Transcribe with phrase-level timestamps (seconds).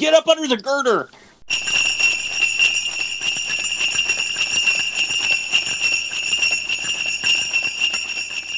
[0.00, 1.10] Get up under the girder.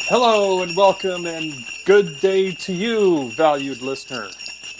[0.08, 1.52] Hello and welcome and
[1.84, 4.28] good day to you, valued listener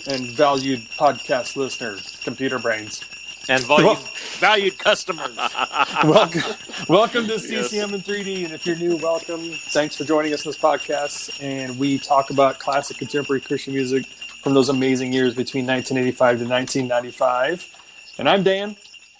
[0.06, 3.02] and valued podcast listener, computer brains.
[3.48, 3.98] And valued,
[4.38, 5.36] valued customers.
[6.04, 6.42] welcome,
[6.88, 7.70] welcome to Yes.
[7.70, 8.44] CCM in 3D.
[8.44, 9.50] And if you're new, welcome.
[9.50, 11.42] Thanks for joining us in this podcast.
[11.42, 14.06] And we talk about classic contemporary Christian music
[14.42, 18.14] from those amazing years between 1985 to 1995.
[18.18, 18.76] And I'm Dan.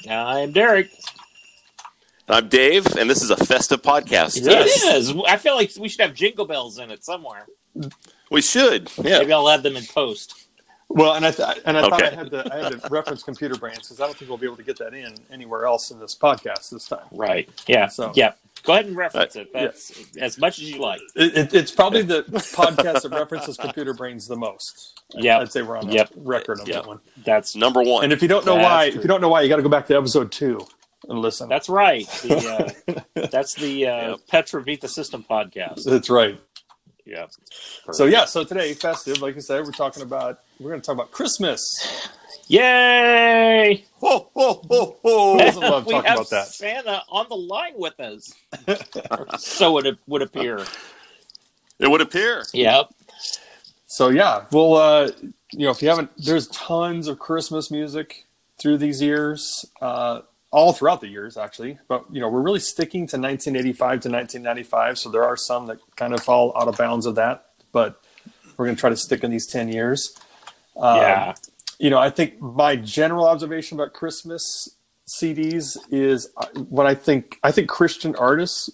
[0.09, 0.91] I'm Derek.
[2.29, 4.41] I'm Dave, and this is a festive podcast.
[4.45, 4.85] Yes.
[4.85, 5.15] It is.
[5.27, 7.47] I feel like we should have jingle bells in it somewhere.
[8.31, 8.91] We should.
[8.97, 9.19] Yeah.
[9.21, 10.35] Maybe I'll add them in post.
[10.89, 13.55] Well, and I th- and I thought I had to I had to reference computer
[13.57, 15.99] brains because I don't think we'll be able to get that in anywhere else in
[15.99, 17.07] this podcast this time.
[17.13, 17.49] Right.
[17.67, 17.87] Yeah.
[17.89, 18.33] So- yeah.
[18.63, 19.53] Go ahead and reference Uh, it.
[19.53, 21.01] That's as much as you like.
[21.17, 25.01] It, it, it's probably the podcast that references computer brains the most.
[25.15, 26.11] Yeah, I'd say we're on a Yep.
[26.17, 26.75] record on Yep.
[26.77, 27.01] that one.
[27.25, 28.05] That's Number one.
[28.05, 28.99] And if you don't know That's why, true.
[28.99, 30.61] if you don't know why, you got to go back to episode two
[31.09, 31.49] and listen.
[31.49, 32.07] that's right.
[32.23, 34.21] The, uh, that's the uh, Yep.
[34.29, 35.85] Petra Beat the System podcast.
[35.85, 36.39] That's right.
[37.05, 37.27] Yeah.
[37.91, 40.95] So yeah, so today festive, like I said, we're talking about we're going to talk
[40.95, 41.61] about Christmas.
[42.49, 43.85] Yay!
[44.03, 45.33] ho, ho, ho, ho.
[45.33, 46.47] Who doesn't love we talking have about that?
[46.49, 48.33] Santa on the line with us.
[49.39, 50.65] so it would appear.
[51.79, 52.45] It would appear.
[52.53, 52.93] Yep.
[53.87, 55.11] So yeah, well, uh,
[55.53, 58.27] you know, if you haven't, there's tons of Christmas music
[58.61, 61.79] through these years, uh, all throughout the years actually.
[61.89, 64.99] But you know, we're really sticking to 1985 to 1995.
[64.99, 68.03] So there are some that kind of fall out of bounds of that, but
[68.57, 70.17] we're going to try to stick in these 10 years.
[70.77, 71.35] Um, yeah.
[71.83, 74.69] You know, I think my general observation about Christmas
[75.09, 77.41] CDs is uh, what I think.
[77.43, 78.71] I think Christian artists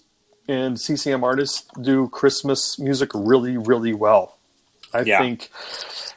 [0.47, 4.37] and CCM artists do Christmas music really, really well.
[4.93, 5.19] I Yeah.
[5.19, 5.49] think.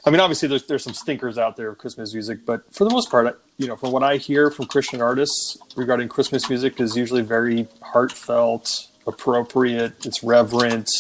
[0.05, 2.91] I mean, obviously, there's there's some stinkers out there of Christmas music, but for the
[2.91, 6.95] most part, you know, from what I hear from Christian artists regarding Christmas music, is
[6.95, 10.05] usually very heartfelt, appropriate.
[10.05, 10.91] It's reverent.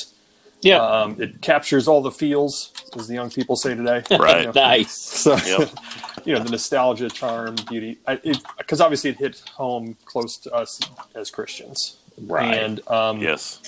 [0.62, 0.78] Yeah.
[0.78, 4.02] Um, it captures all the feels, as the young people say today.
[4.18, 4.40] Right.
[4.40, 4.52] You know?
[4.54, 4.92] nice.
[4.92, 5.70] So, Yep.
[6.24, 7.98] you know, the nostalgia, charm, beauty,
[8.58, 10.80] because obviously it hit home close to us
[11.14, 11.96] as Christians.
[12.16, 12.54] Right.
[12.54, 13.60] And um, Yes.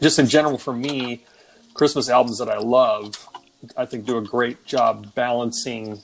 [0.00, 1.24] just in general, for me,
[1.74, 3.28] Christmas albums that I love,
[3.76, 6.00] I think do a great job balancing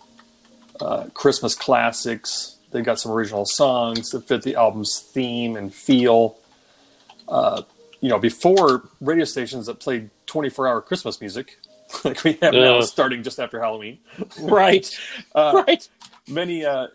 [0.81, 2.59] uh, Christmas classics.
[2.71, 6.37] They've got some original songs that fit the album's theme and feel.
[7.29, 7.63] Uh,
[8.01, 11.59] you know, before radio stations that played 24 hour Christmas music,
[12.05, 13.99] like we have now, starting just after Halloween
[14.41, 14.89] right.
[15.35, 15.89] Uh, right.
[16.29, 16.89] many uh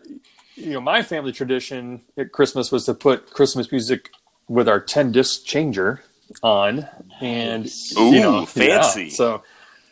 [0.56, 4.10] you know my family tradition at christmas was to put christmas music
[4.48, 6.02] with our 10 disc changer
[6.42, 6.86] on
[7.20, 7.66] and
[7.98, 8.44] Ooh, you know yeah.
[8.44, 9.10] fancy.
[9.10, 9.42] so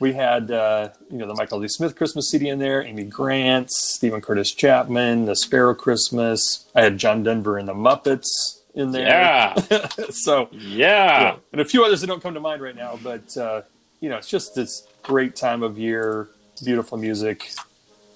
[0.00, 3.70] we had uh you know the michael lee smith christmas cd in there amy grant
[3.70, 9.06] stephen curtis chapman the sparrow christmas i had john denver and the muppets in there
[9.08, 9.54] Yeah.
[10.10, 11.20] so Yeah.
[11.20, 11.36] yeah.
[11.52, 13.62] and a few others that don't come to mind right now but uh
[14.00, 16.28] you know it's just this great time of year
[16.64, 17.50] beautiful music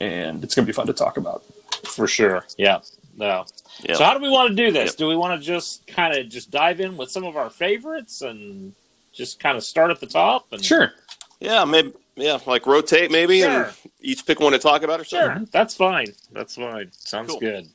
[0.01, 1.45] and it's going to be fun to talk about
[1.85, 2.45] For sure.
[2.59, 2.81] Yeah.
[3.17, 3.45] No.
[3.85, 3.97] Yep.
[3.99, 4.91] So how do we want to do this?
[4.93, 4.97] Yep.
[4.97, 8.23] Do we want to just kind of just dive in with some of our favorites
[8.23, 8.73] and
[9.13, 10.47] just kind of start at the top?
[10.53, 10.93] And Sure.
[11.41, 11.93] Yeah, maybe.
[12.17, 13.65] Yeah, like rotate maybe, Sure.
[13.65, 15.37] and each pick one to talk about or something.
[15.39, 15.47] Sure.
[15.53, 16.09] That's fine.
[16.33, 16.91] That's fine.
[16.93, 17.41] Sounds Cool.
[17.41, 17.69] good.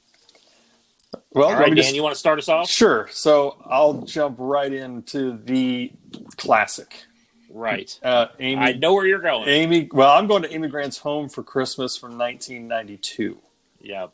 [1.32, 2.70] Well, All let right, me Dan, just- you want to start us off?
[2.70, 3.08] sure.
[3.12, 5.92] So I'll jump right into the
[6.38, 7.04] classic.
[7.50, 7.98] Right.
[8.04, 8.62] Uh, Amy.
[8.62, 9.48] I know where you're going.
[9.48, 9.90] Amy.
[9.92, 13.38] Well, I'm going to Amy Grant's Home for Christmas from 1992,
[13.82, 14.08] Yeah.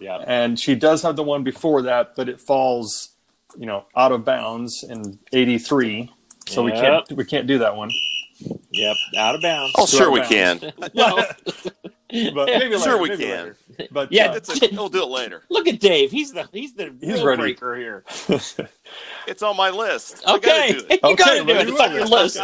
[0.00, 0.16] Yeah.
[0.26, 3.10] and she does have the one before that, but it falls,
[3.58, 6.10] you know, out of bounds in '83.
[6.48, 7.90] So we can't we can't do that one.
[8.72, 8.96] Yep.
[9.18, 9.74] Out of bounds.
[9.76, 10.72] Oh, sure we Right can.
[10.94, 11.26] Well,
[12.34, 13.30] But maybe later, Sure we maybe can.
[13.30, 13.56] later.
[13.90, 15.42] But Yeah, uh, It's a, we'll do it later.
[15.48, 16.10] look at Dave.
[16.10, 17.42] He's the he's the He's rule ready.
[17.42, 18.04] breaker here.
[19.28, 20.24] It's on my list.
[20.26, 21.00] Okay, gotta do it.
[21.02, 21.68] you Okay, gotta do it.
[21.68, 22.40] It's on your list.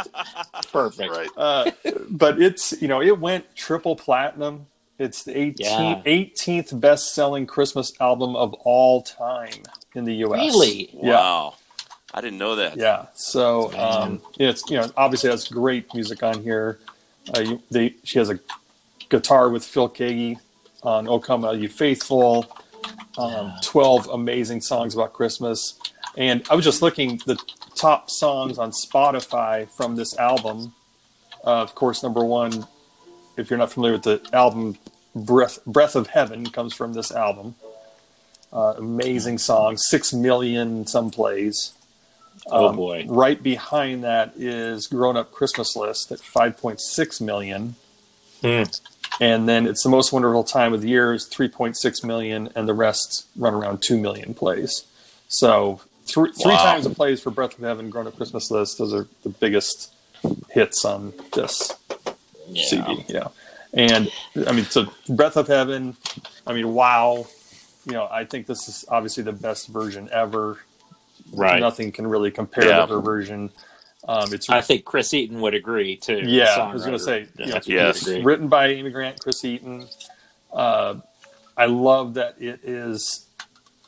[0.73, 1.11] Perfect.
[1.11, 1.29] Right.
[1.37, 1.71] uh,
[2.11, 4.67] but it's you know it went triple platinum.
[4.99, 6.03] It's the 18th, Yeah.
[6.07, 9.63] 18th best selling Christmas album of all time
[9.95, 10.39] in the U.S.
[10.41, 10.89] Really?
[10.95, 11.11] Yeah.
[11.17, 11.55] Wow.
[12.15, 12.77] I didn't know that.
[12.79, 13.07] Yeah.
[13.15, 16.79] So um, it's you know obviously that's great music on here.
[17.37, 18.39] Uh, you, they, she has a
[19.09, 20.39] guitar with Phil Keaggy
[20.83, 22.47] on "O Come All You Faithful."
[23.19, 25.79] Um, Twelve amazing songs about Christmas,
[26.17, 27.37] and I was just looking the
[27.75, 30.75] top songs on Spotify from this album.
[31.45, 32.67] Uh, of course, number one,
[33.37, 34.77] if you're not familiar with the album,
[35.15, 37.55] "Breath Breath of Heaven" comes from this album.
[38.53, 41.73] Uh, amazing song, six million some plays.
[42.49, 43.07] Oh Um, boy.
[43.09, 47.77] Right behind that is Grown Up Christmas List at 5.6 million.
[48.47, 48.63] Hmm.
[49.19, 52.75] And then it's the most wonderful time of the year is 3.6 million, and the
[52.75, 54.85] rest run around 2 million plays.
[55.29, 56.65] So three, three Wow.
[56.65, 58.79] times the plays for Breath of Heaven, Grown Up Christmas List.
[58.79, 59.93] Those are the biggest
[60.51, 61.73] hits on this
[62.55, 63.05] CD.
[63.09, 63.29] Yeah.
[63.73, 64.11] And
[64.47, 65.97] I mean, so Breath of Heaven,
[66.47, 67.27] I mean, wow.
[67.87, 70.59] You know, I think this is obviously the best version ever.
[71.33, 71.61] Right.
[71.61, 72.85] Nothing can really compare Yeah.
[72.87, 73.51] to her version.
[74.09, 76.21] Um, it's I think Chris Eaton would agree too.
[76.25, 78.25] yeah, I was going to say, you know, I it's think he would Yes.
[78.25, 79.89] written by Amy Grant, Chris Eaton.
[80.53, 80.97] Uh,
[81.57, 83.27] I love that it is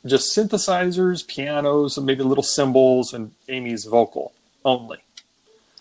[0.06, 4.32] just synthesizers, pianos, and maybe little cymbals, and Amy's vocal
[4.65, 4.99] only.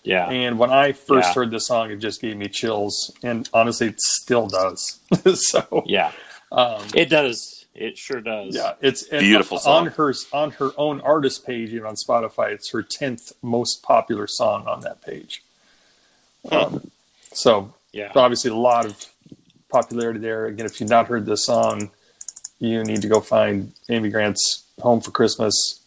[0.04, 0.28] Yeah.
[0.30, 1.34] And when I first Yeah.
[1.34, 5.00] heard the song, it just gave me chills, and honestly, it still does.
[5.34, 6.12] so Yeah.
[6.52, 7.57] um, It does.
[7.80, 8.56] It sure does.
[8.56, 12.50] yeah, it's and Beautiful on her on her own artist page, even on Spotify.
[12.50, 15.42] It's her tenth most popular song on that page.
[16.50, 16.90] Um,
[17.32, 18.10] so Yeah.
[18.16, 19.06] obviously a lot of
[19.68, 20.46] popularity there.
[20.46, 21.90] Again, if you've not heard this song,
[22.58, 25.80] you need to go find Amy Grant's "Home for Christmas,"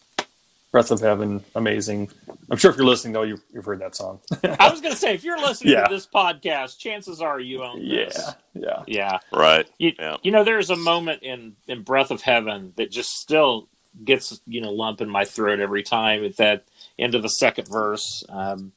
[0.71, 2.09] "Breath of Heaven," amazing.
[2.49, 4.19] I'm sure if you're listening though, you've, you've heard that song.
[4.43, 5.87] I was going to say, if you're listening Yeah.
[5.87, 8.31] to this podcast, chances are you own yeah, this.
[8.53, 9.19] yeah, Yeah.
[9.31, 9.69] Right.
[9.77, 10.17] You, Yeah.
[10.23, 13.67] you know, there's a moment in, in Breath of Heaven that just still
[14.03, 16.65] gets, you know, lump in my throat every time at that
[16.99, 18.71] end of the second verse um,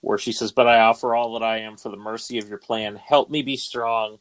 [0.00, 2.58] where she says, But I offer all that I am for the mercy of your
[2.58, 2.96] plan.
[2.96, 4.18] Help me be strong.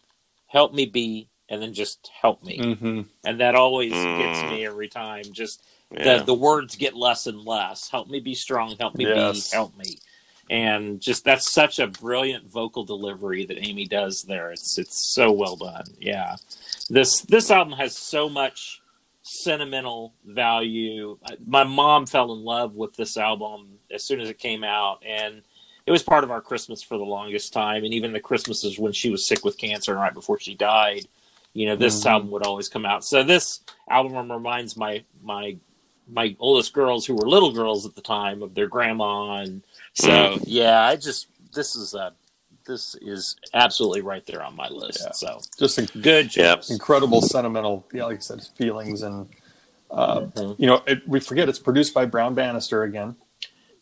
[0.47, 1.27] Help me be.
[1.51, 2.77] And then just help me.
[2.79, 4.17] hmm And that always Mm.
[4.17, 5.25] gets me every time.
[5.33, 5.61] Just
[5.91, 6.19] Yeah.
[6.19, 7.89] the, the words get less and less.
[7.91, 8.75] Help me be strong.
[8.79, 9.49] Help me Yes.
[9.51, 9.55] be.
[9.55, 9.97] Help me.
[10.49, 14.51] And just that's such a brilliant vocal delivery that Amy does there.
[14.51, 15.85] It's it's so well done.
[15.99, 16.35] Yeah,
[16.89, 18.81] this this album has so much
[19.23, 21.17] sentimental value.
[21.45, 25.41] My mom fell in love with this album as soon as it came out, and
[25.85, 27.83] it was part of our Christmas for the longest time.
[27.85, 31.07] And even the Christmases when she was sick with cancer and right before she died,
[31.53, 32.09] you know, this Mhm.
[32.11, 33.03] album would always come out.
[33.03, 33.59] So this
[33.89, 35.57] album reminds my my
[36.11, 39.61] my oldest girls who were little girls at the time of their grandma and
[39.93, 42.11] so yeah i just this is a
[42.65, 45.11] this is absolutely right there on my list Yeah.
[45.13, 46.69] so just in, good choice.
[46.69, 49.29] incredible sentimental, yeah, like I said, feelings and.
[49.89, 50.55] Uh, Mhm.
[50.57, 53.15] You know, it, we forget it's produced by Brown Bannister again.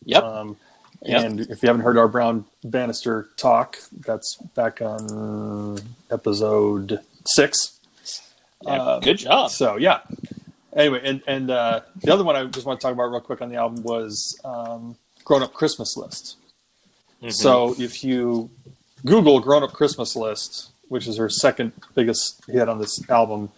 [0.04, 0.56] yep Um,
[1.02, 1.24] Yep.
[1.24, 5.78] And if you haven't heard our Brown Bannister talk, that's back on
[6.10, 7.78] episode six.
[8.62, 10.00] Yeah, uh, good job So yeah.
[10.74, 13.42] Anyway, and and uh, the other one I just want to talk about real quick
[13.42, 16.36] on the album was um, "Grown Up Christmas List."
[17.22, 17.32] Mhm.
[17.32, 18.50] So if you
[19.04, 23.50] Google "Grown Up Christmas List," which is her second biggest hit on this album,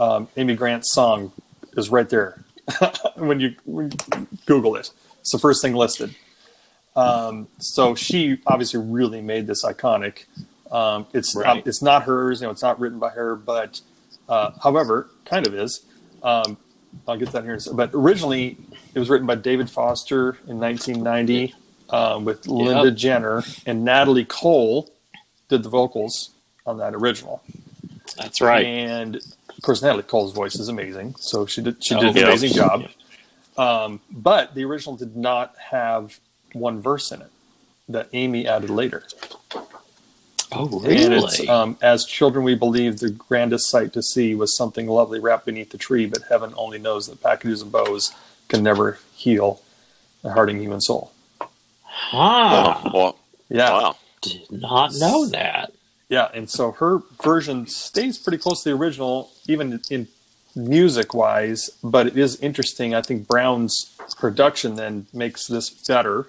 [0.00, 1.32] um, Amy Grant's song
[1.76, 2.42] is right there
[3.16, 4.90] when you, when you Google it.
[5.20, 6.14] It's the first thing listed.
[6.96, 10.24] Um, so she obviously really made this iconic.
[10.74, 11.46] Um, it's Right.
[11.46, 13.80] um, it's not hers, you know, it's not written by her, but
[14.28, 15.84] uh, however, kind of is.
[16.22, 16.56] Um,
[17.06, 17.52] I'll get that here.
[17.52, 17.76] in a sec.
[17.76, 18.56] But originally,
[18.94, 21.54] it was written by David Foster in 1990
[21.90, 24.90] um, with Linda Jenner and Natalie Cole
[25.48, 26.30] did the vocals
[26.66, 27.42] on that original.
[28.16, 32.00] that's right And of course, Natalie Cole's voice is amazing, so she did she Oh,
[32.00, 32.22] did an yeah.
[32.24, 32.86] amazing job.
[33.56, 36.18] Um, but the original did not have
[36.52, 37.30] one verse in it
[37.88, 39.04] that Amy added later.
[40.54, 44.56] Oh And it's really um, as children we believe the grandest sight to see was
[44.56, 48.12] something lovely wrapped beneath the tree, but heaven only knows that packages and bows
[48.48, 49.60] can never heal
[50.22, 51.12] a hurting human soul.
[51.88, 52.80] huh.
[52.84, 53.18] Oh, well,
[53.48, 53.96] Yeah, wow.
[54.22, 55.72] did not know that
[56.08, 60.06] yeah, and so her version stays pretty close to the original, even in
[60.54, 61.70] music wise.
[61.82, 62.94] But it is interesting.
[62.94, 66.26] I think Brown's production then makes this better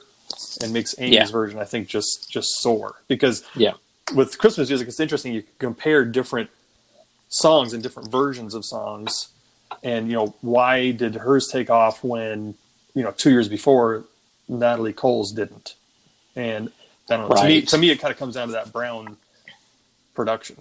[0.62, 1.26] and makes Amy's Yeah.
[1.28, 3.74] version, I think, just just soar because yeah
[4.14, 5.34] with Christmas music, it's interesting.
[5.34, 6.50] You can compare different
[7.30, 9.30] songs and different versions of songs,
[9.84, 12.56] and you know why did hers take off when
[12.94, 14.06] you know two years before
[14.48, 15.76] Natalie Cole's didn't?
[16.36, 16.72] And
[17.10, 17.36] I don't know.
[17.36, 19.18] To me, to me, it kind of comes down to that Brown
[20.14, 20.58] production.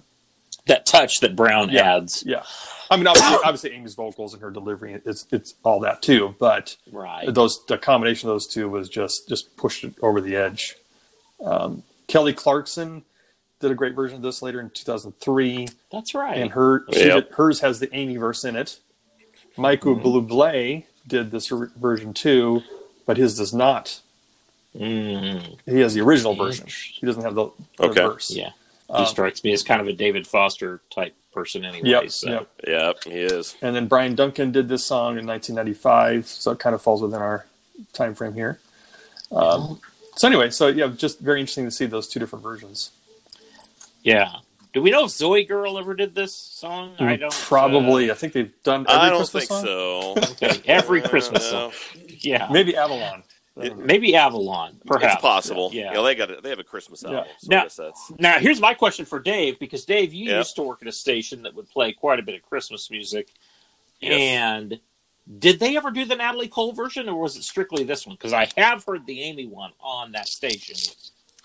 [0.67, 1.97] that touch that brown Yeah.
[1.97, 2.43] adds Yeah,
[2.89, 6.35] I mean, obviously, obviously, Amy's vocals and her delivery, it's it's all that too.
[6.39, 10.35] But right those the combination of those two was just just pushed it over the
[10.35, 10.75] edge.
[11.43, 13.03] Um, Kelly Clarkson
[13.59, 17.11] did a great version of this later in 2003, that's right and her she Yep.
[17.11, 18.79] did, hers has the Amy verse in it.
[19.57, 22.63] Michael Bublé did this r- version too,
[23.05, 24.01] but his does not.
[24.75, 26.67] mm, He has the original version.
[26.99, 27.95] He doesn't have the, the Okay.
[27.95, 28.31] verse.
[28.31, 28.51] yeah
[28.93, 32.29] he Um, strikes me as kind of a david foster type person anyway Yep, so
[32.29, 32.49] yep.
[32.67, 33.57] Yep, he is.
[33.61, 37.21] And then Bryan Duncan did this song in 1995, so it kind of falls within
[37.21, 37.45] our
[37.93, 38.59] time frame here.
[39.31, 39.81] Um,
[40.15, 42.91] so anyway, so yeah, just very interesting to see those two different versions.
[44.05, 44.31] Yeah,
[44.73, 46.95] Do we know if ZOEgirl ever did this song?
[46.99, 47.31] I don't.
[47.33, 48.11] Mm, Probably.
[48.11, 49.65] I think they've done every I don't Christmas think song.
[49.65, 50.13] so.
[50.13, 52.01] Uh, okay, every Christmas Uh, song.
[52.19, 53.23] Yeah, Maybe Avalon.
[53.57, 54.79] It- maybe Avalon.
[54.85, 55.69] Perhaps It's possible.
[55.73, 55.93] Yeah.
[55.93, 57.23] Yeah, they got a, they have a Christmas Yeah.
[57.39, 60.37] So Now- I guess that's Now, here's my question for Dave, because Dave, you Yeah.
[60.39, 63.29] used to work at a station that would play quite a bit of Christmas music,
[64.01, 64.11] Yes.
[64.19, 64.79] and
[65.39, 68.15] did they ever do the Natalie Cole version, or was it strictly this one?
[68.17, 70.75] Because I have heard the Amy one on that station,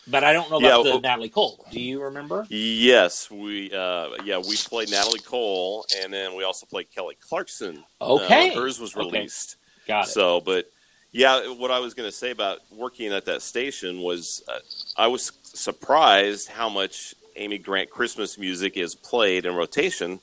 [0.08, 1.64] but I don't know about Yeah, the well- Natalie Cole.
[1.70, 2.46] Do you remember?
[2.48, 3.30] yes.
[3.30, 7.84] We uh, yeah we played Natalie Cole, and then we also played Kelly Clarkson.
[8.00, 9.04] uh, Okay, when hers was Okay.
[9.18, 9.56] released.
[9.86, 10.10] got it.
[10.10, 10.66] So, but
[11.12, 14.58] yeah, what I was going to say about working at that station was uh,
[14.96, 20.20] I was surprised how much Amy Grant Christmas music is played in rotation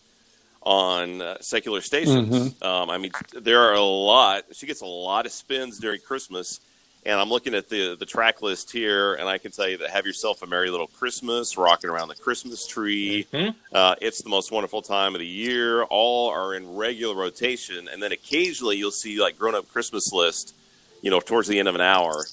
[0.63, 2.62] on uh, secular stations.
[2.62, 4.43] Um, I mean, there are a lot.
[4.51, 6.60] She gets a lot of spins during Christmas.
[7.08, 9.92] And I'm looking at the the track list here, and I can tell you that
[9.92, 13.56] "Have Yourself a Merry Little Christmas," "Rocking Around the Christmas Tree," Mhm.
[13.72, 17.88] uh, "It's the Most Wonderful Time of the Year," all are in regular rotation.
[17.88, 20.54] And then occasionally you'll see like "Grown Up Christmas List,"
[21.02, 22.28] you know, towards the end of an hour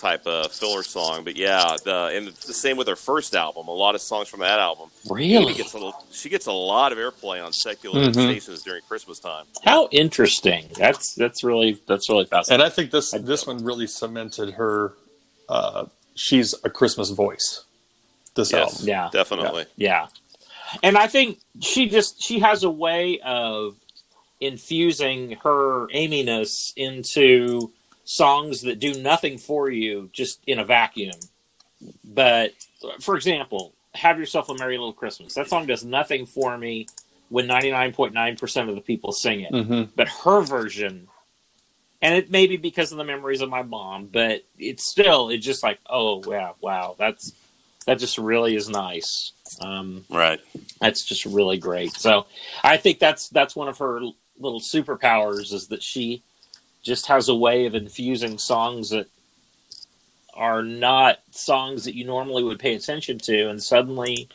[0.00, 1.24] type of filler song.
[1.24, 3.68] But yeah, the, and the same with her first album.
[3.68, 4.90] A lot of songs from that album.
[5.08, 5.54] Really?
[5.54, 8.12] gets a she gets a lot of airplay on secular Mhm.
[8.12, 9.44] stations during Christmas time.
[9.64, 10.68] How interesting.
[10.76, 12.62] That's that's really that's really fascinating.
[12.64, 14.94] And I think this this one really cemented her.
[15.48, 17.64] Uh, she's a Christmas voice.
[18.34, 18.88] This Yes, album.
[18.88, 19.08] Yeah.
[19.12, 19.64] definitely.
[19.76, 20.06] Yeah.
[20.84, 23.74] And I think she just she has a way of
[24.40, 27.72] infusing her Aminess into
[28.10, 31.14] songs that do nothing for you just in a vacuum.
[32.04, 32.52] But
[33.00, 35.34] for example, Have Yourself a Merry Little Christmas.
[35.34, 36.88] That song does nothing for me
[37.28, 39.52] when 99.9% of the people sing it.
[39.52, 41.06] hmm But her version
[42.02, 45.44] and it may be because of the memories of my mom, but it's still it's
[45.46, 47.32] just like, oh yeah, wow, that's
[47.86, 49.32] that just really is nice.
[49.60, 50.40] Um, Right.
[50.80, 51.92] that's just really great.
[51.92, 52.26] So
[52.64, 54.00] I think that's that's one of her
[54.38, 56.22] little superpowers is that she
[56.82, 59.06] just has a way of infusing songs that
[60.34, 64.28] are not songs that you normally would pay attention to, and suddenly,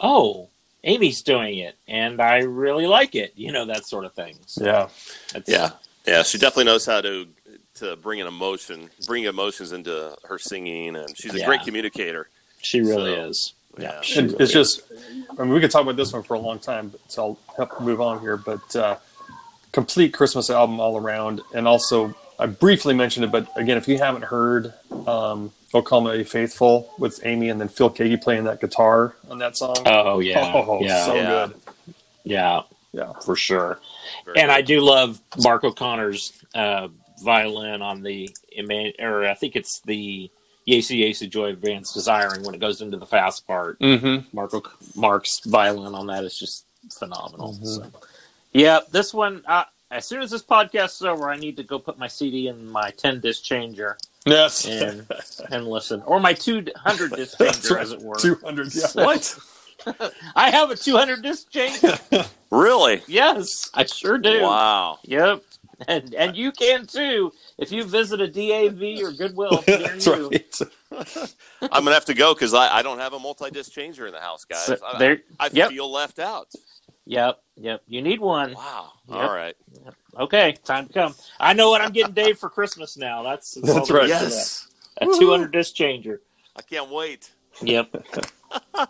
[0.00, 0.48] oh,
[0.84, 3.32] Amy's doing it, and I really like it.
[3.36, 4.36] You know that sort of thing.
[4.46, 4.88] So Yeah.
[5.32, 5.70] that's- Yeah.
[6.06, 6.22] Yeah.
[6.22, 7.28] She definitely knows how to
[7.74, 11.46] to bring an emotion, bring emotions into her singing, and she's a Yeah.
[11.46, 12.28] great communicator.
[12.60, 13.52] she really So, is.
[13.78, 14.00] Yeah.
[14.00, 14.76] she And really it's is.
[14.78, 14.82] just,
[15.38, 17.54] I mean, we could talk about this one for a long time, but so I'll
[17.54, 18.36] help move on here.
[18.36, 18.96] But uh,
[19.72, 23.98] complete Christmas album all around, and also I briefly mentioned it, but again, if you
[23.98, 24.72] haven't heard
[25.06, 29.38] um, "O Call Me Faithful" with Amy and then Phil Keaggy playing that guitar on
[29.38, 31.26] that song, Oh yeah, oh, yeah, so Yeah.
[31.46, 31.54] good,
[32.24, 32.60] yeah,
[32.92, 33.12] yeah.
[33.24, 33.78] for sure.
[34.24, 36.88] Very and I do love Mark O'Connor's uh,
[37.22, 40.30] violin on the Eman- or I think it's the
[40.68, 43.78] Jesu Jesu Joy of Man's Desiring when it goes into the fast part.
[43.80, 44.34] Mm-hmm.
[44.36, 44.52] Mark
[44.94, 46.64] Mark's violin on that is just
[46.98, 47.54] phenomenal.
[47.54, 47.66] Mhm.
[47.66, 47.86] So.
[48.52, 49.42] Yeah, this one.
[49.46, 52.48] Uh, as soon as this podcast is over, I need to go put my CD
[52.48, 55.06] in my ten disc changer Yes, and
[55.50, 57.82] and listen, or my two hundred disc changer, right.
[57.82, 58.16] as it were.
[58.16, 58.74] two hundred.
[58.74, 58.86] Yeah.
[58.94, 59.38] What?
[60.36, 61.98] I have a two hundred disc changer.
[62.50, 63.02] Really?
[63.06, 64.40] yes, I sure do.
[64.40, 65.00] Wow.
[65.02, 65.42] Yep.
[65.86, 70.30] And and you can too if you visit a DAV or Goodwill That's you.
[70.30, 70.60] right.
[71.60, 74.20] I'm gonna have to go because I, I don't have a multi-disc changer in the
[74.20, 74.64] house, guys.
[74.64, 75.68] So I, there, I yep.
[75.68, 76.50] feel left out.
[77.08, 77.82] Yep, yep.
[77.86, 78.52] You need one.
[78.54, 78.92] Wow.
[79.08, 79.16] Yep.
[79.16, 79.56] All right.
[80.18, 81.14] Okay, time to come.
[81.40, 83.22] I know what I'm getting Dave for Christmas now.
[83.22, 84.08] That's, that's, That's right.
[84.08, 84.68] Yes.
[85.00, 85.08] that.
[85.08, 86.20] A 200 disc changer.
[86.56, 87.30] I can't wait.
[87.62, 88.04] Yep.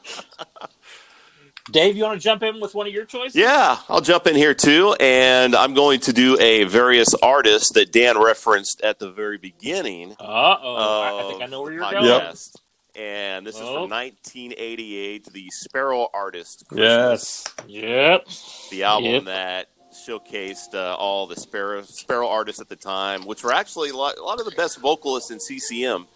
[1.70, 3.36] Dave, you want to jump in with one of your choices?
[3.36, 7.92] Yeah, I'll jump in here too, and I'm going to do a various artist that
[7.92, 10.12] Dan referenced at the very beginning.
[10.12, 11.02] Uh oh.
[11.02, 12.04] I, I think I know where you're going.
[12.04, 12.56] podcast.
[12.94, 13.82] And this is Oh.
[13.82, 16.64] from 1988, the Sparrow Artist.
[16.68, 17.44] Christmas.
[17.66, 18.24] Yes.
[18.26, 18.28] Yep.
[18.70, 19.24] the album Yep.
[19.24, 23.96] that showcased uh, all the sparrow sparrow artists at the time, which were actually a
[23.96, 26.06] lot, a lot of the best vocalists in CCM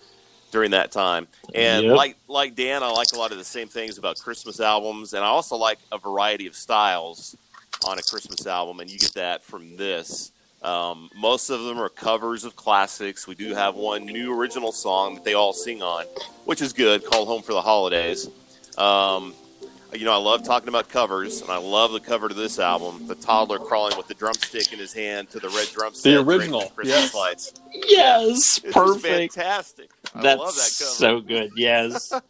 [0.51, 1.27] during that time.
[1.55, 1.97] And Yep.
[1.97, 5.25] like like Dan, I like a lot of the same things about Christmas albums, and
[5.25, 7.37] I also like a variety of styles
[7.87, 10.31] on a Christmas album, and you get that from this.
[10.63, 13.27] Um, most of them are covers of classics.
[13.27, 16.05] We do have one new original song that they all sing on,
[16.45, 18.29] which is good, called "Home for the Holidays."
[18.79, 19.35] Um,
[19.93, 23.07] you know, I love talking about covers, and I love the cover to this album.
[23.07, 26.13] The toddler crawling with the drumstick in his hand to the red drumstick.
[26.15, 27.15] The original, Christmas yes.
[27.15, 27.55] lights.
[27.73, 28.61] Yes.
[28.65, 29.35] It's Perfect.
[29.35, 29.91] fantastic.
[30.15, 30.91] I That's love that cover.
[30.91, 31.51] so good.
[31.57, 32.13] Yes.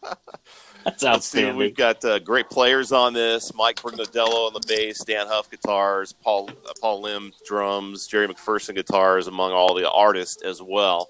[0.85, 1.57] That's outstanding.
[1.57, 6.13] we've got uh, great players on this: Mike Brignardello on the bass, Dann Huff guitars,
[6.13, 11.09] Paul uh, Paul Leim drums, Jerry McPherson guitars, among all the artists as well.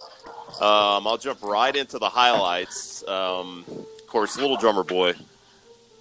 [0.60, 3.06] Um, I'll jump right into the highlights.
[3.08, 5.14] Um, of course, Little Drummer Boy,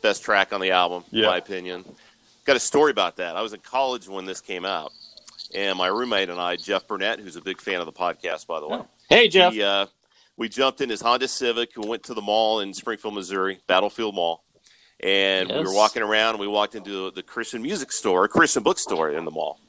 [0.01, 1.23] best track on the album, Yeah.
[1.25, 1.85] in my opinion.
[2.43, 3.35] Got a story about that.
[3.37, 4.91] I was in college when this came out,
[5.53, 8.59] and my roommate and I, Jeff Burnett, who's a big fan of the podcast, by
[8.59, 8.87] the way, Oh.
[9.09, 9.53] Hey, Jeff.
[9.53, 9.85] he, uh,
[10.37, 11.71] we jumped in his Honda Civic.
[11.77, 14.43] We went to the mall in Springfield, Missouri, Battlefield Mall,
[15.01, 16.31] and we were walking around.
[16.31, 19.59] and We walked into the Christian music store, Christian bookstore in the mall,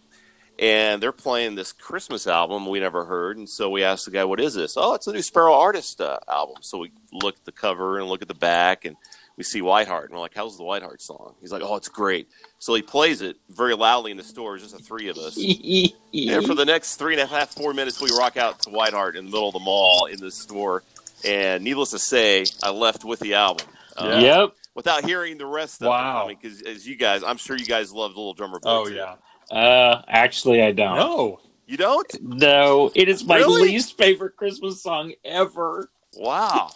[0.58, 3.38] and they're playing this Christmas album we never heard.
[3.38, 6.00] And so we asked the guy, "What is this?" Oh, it's a new Sparrow Artist
[6.00, 6.56] uh, album.
[6.60, 8.96] So we looked at the cover and look at the back, and
[9.36, 12.28] we see Whiteheart, and we're like, "How's the Whiteheart song?" He's like, "Oh, it's great."
[12.58, 14.54] So he plays it very loudly in the store.
[14.56, 15.36] It's just the three of us.
[15.36, 19.16] And for the next three and a half, four minutes, we rock out to Whiteheart
[19.16, 20.82] in the middle of the mall in the store.
[21.24, 23.66] And needless to say, I left with the album.
[23.96, 24.50] Uh, Yep.
[24.74, 26.22] Without hearing the rest of Wow.
[26.22, 26.24] it.
[26.24, 28.70] I mean, because as you guys, I'm sure you guys love the Little Drummer Boy.
[28.70, 28.94] Oh too.
[28.94, 29.16] yeah.
[29.54, 30.96] Uh, actually, I don't.
[30.96, 31.40] No.
[31.66, 32.10] You don't?
[32.22, 33.62] No, it is my Really?
[33.70, 35.90] least favorite Christmas song ever.
[36.16, 36.70] Wow.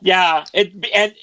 [0.00, 1.14] Yeah, it and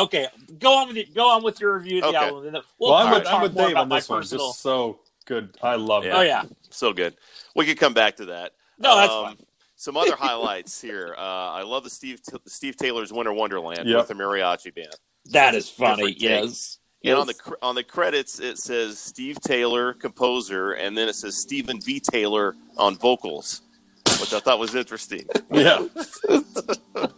[0.00, 0.26] okay,
[0.58, 1.14] go on with it.
[1.14, 2.28] Go on with your review of the Okay.
[2.28, 2.46] album.
[2.46, 3.96] and then We'll, Well, I'm we'll with, talk I'm with more Dave about on my
[3.98, 4.20] this one.
[4.22, 4.48] personal.
[4.48, 5.56] Just so good.
[5.62, 6.16] I love Yeah.
[6.18, 7.14] Oh yeah, So good.
[7.54, 8.52] We could come back to that.
[8.78, 9.36] no, that's Um, fine.
[9.76, 11.14] Some other highlights here.
[11.16, 13.96] Uh, I love the Steve Steve Taylor's Winter Wonderland Yep.
[13.98, 14.94] with the mariachi band.
[15.26, 16.14] That is funny.
[16.14, 16.22] different take.
[16.22, 16.78] Yes.
[17.04, 21.14] And on the cr- on the credits, it says Steve Taylor, composer, and then it
[21.14, 22.00] says Stephen V.
[22.00, 23.60] Taylor on vocals,
[24.24, 25.26] which I thought was interesting.
[25.52, 25.86] Yeah.
[26.94, 27.16] But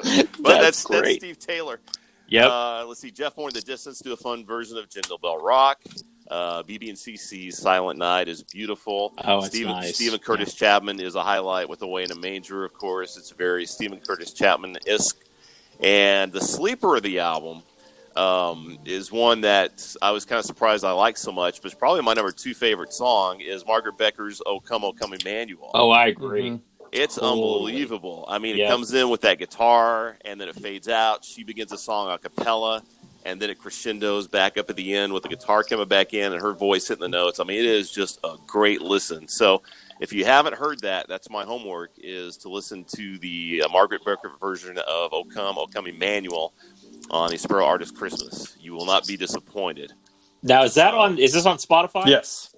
[0.61, 1.21] That's that's, that's, great.
[1.21, 1.81] Steve Taylor.
[2.29, 2.51] Yep.
[2.51, 5.39] Uh, let's see, Jeff Moore in the distance do a fun version of Jingle Bell
[5.39, 5.81] Rock.
[6.29, 9.13] Uh, BeBe and CeCe's Silent Night is beautiful.
[9.25, 9.95] Oh, it's Stephen, nice.
[9.95, 13.17] Stephen Curtis Chapman is a highlight with Away in a Manger, of course.
[13.17, 15.19] It's very Stephen Curtis Chapman esque.
[15.81, 17.63] And the sleeper of the album
[18.17, 21.79] um, is one that I was kind of surprised I liked so much, but it's
[21.79, 25.91] probably my number two favorite song is Margaret Becker's "O Come, O Come Emmanuel." oh,
[25.91, 26.51] I agree.
[26.51, 26.61] Mhm.
[26.93, 27.73] It's Holy.
[27.73, 28.25] unbelievable.
[28.29, 28.71] I mean, it Yep.
[28.71, 31.25] comes in with that guitar, and then it fades out.
[31.25, 32.83] She begins a song a cappella,
[33.25, 36.33] and then it crescendos back up at the end with the guitar coming back in
[36.33, 37.41] and her voice hitting the notes.
[37.41, 39.29] I mean, it is just a great listen.
[39.29, 39.63] So,
[40.01, 44.05] if you haven't heard that, that's my homework: is to listen to the uh, Margaret
[44.05, 46.53] Becker version of "O Come, O Come Emmanuel"
[47.11, 48.57] on a Sparrow Artist Christmas.
[48.61, 49.93] You will not be disappointed.
[50.43, 51.19] Now, is that on?
[51.19, 52.07] Is this on Spotify?
[52.07, 52.55] Yes.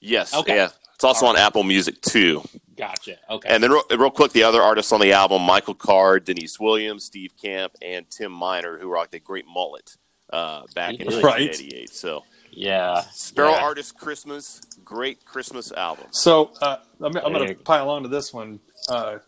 [0.00, 0.56] Yes, Okay.
[0.56, 0.70] yeah.
[0.94, 2.42] It's also on Apple Music too.
[2.80, 3.16] Gotcha.
[3.28, 3.48] Okay.
[3.48, 7.04] And then, real, real quick, the other artists on the album: Michael Card, Deniece Williams,
[7.04, 9.96] Steve Camp, and Tim Miner, who rocked a great mullet
[10.32, 11.22] uh, back in Right.
[11.22, 11.90] 1988.
[11.90, 13.02] So, yeah.
[13.12, 13.62] Sparrow yeah.
[13.62, 16.06] Artist Christmas, great Christmas album.
[16.10, 18.60] So uh, I'm, I'm going to pile on to this one.
[18.88, 19.18] Uh,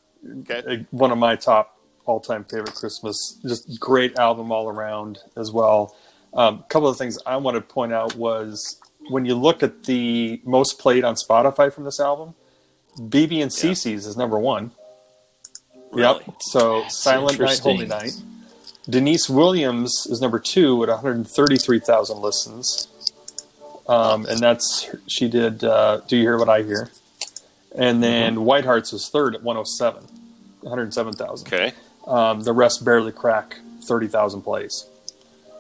[0.40, 3.38] Okay, uh, one of my top all-time favorite Christmas.
[3.42, 5.96] Just great album all around as well.
[6.34, 9.84] A um, couple of things I want to point out was when you look at
[9.84, 12.34] the most played on Spotify from this album,
[12.98, 13.72] BB and Yeah.
[13.72, 14.70] CC's is number one.
[15.90, 16.20] really?
[16.26, 16.36] Yep.
[16.40, 17.86] So That's Silent Night, Holy.
[17.86, 18.12] Night.
[18.88, 22.88] Deniece Williams is number two at 133,000 listens.
[23.88, 25.62] Um, and that's she did.
[25.64, 26.90] Uh, Do you hear what I hear?
[27.74, 30.04] And then Whiteheart's was third at 107,
[30.62, 31.46] 107,000.
[31.48, 31.72] Okay,
[32.06, 34.86] Um, the rest barely crack 30,000 plays.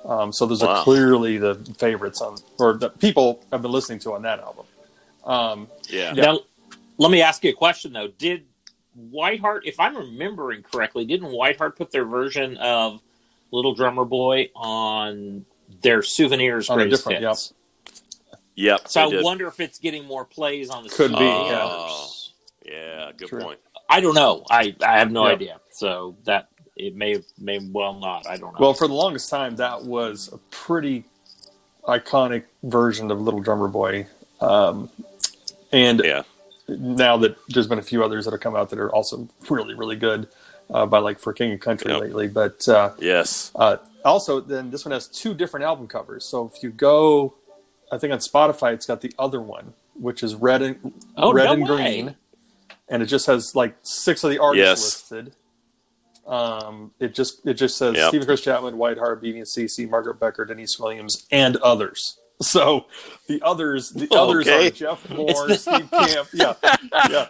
[0.04, 0.68] Um, so those Wow.
[0.68, 4.66] are clearly the favorites on, or the people have been listening to on that album.
[5.24, 6.12] Um, yeah.
[6.14, 6.22] Yeah.
[6.24, 6.40] Now,
[7.02, 8.08] let me ask you a question though.
[8.08, 8.44] Did
[8.98, 13.00] Whiteheart, if I'm remembering correctly, didn't Whiteheart put their version of
[13.50, 15.44] Little Drummer Boy on
[15.80, 17.52] their souvenirs On a greatest different- hits?
[18.54, 18.88] Yep.
[18.88, 19.24] So I did.
[19.24, 22.34] wonder if it's getting more plays on the Could be, souvenirs.
[22.64, 22.72] yeah.
[22.72, 23.40] Yeah, good True.
[23.42, 23.58] point.
[23.88, 24.44] I don't know.
[24.50, 25.32] I I have no Yeah.
[25.32, 25.60] idea.
[25.70, 28.26] So that it may may well not.
[28.26, 28.58] I don't know.
[28.60, 31.04] Well, for the longest time, that was a pretty
[31.88, 34.06] iconic version of Little Drummer Boy.
[34.40, 34.90] Um,
[35.72, 36.22] and Yeah,
[36.80, 39.74] now that there's been a few others that have come out that are also really,
[39.74, 40.28] really good
[40.70, 42.00] uh, by like for King & Country Yep.
[42.00, 42.28] lately.
[42.28, 43.50] But uh, yes.
[43.54, 46.24] uh, also, then this one has two different album covers.
[46.24, 47.34] So if you go,
[47.90, 51.44] I think on Spotify, it's got the other one, which is red and Oh, red
[51.44, 51.68] no and way.
[51.68, 52.16] green,
[52.88, 54.82] and it just has like six of the artists Yes.
[55.10, 55.34] listed.
[56.26, 58.08] Um, it just it just says Yep.
[58.08, 62.18] Stephen Curtis Chapman, Whiteheart, BeBe and CeCe, Margaret Becker, Deniece Williams, and others.
[62.42, 62.86] So
[63.28, 64.68] the others, the others Okay.
[64.68, 66.28] are Jeff Moore, It's Steve Camp.
[66.32, 66.54] Yeah,
[67.08, 67.26] yeah,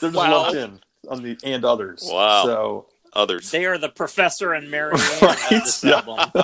[0.00, 0.42] they're just Wow.
[0.42, 2.08] lumped in on the and others.
[2.12, 2.44] Wow.
[2.44, 3.50] So Others.
[3.50, 5.96] they are the Professor and Mary Right, of this yeah.
[5.96, 6.30] album.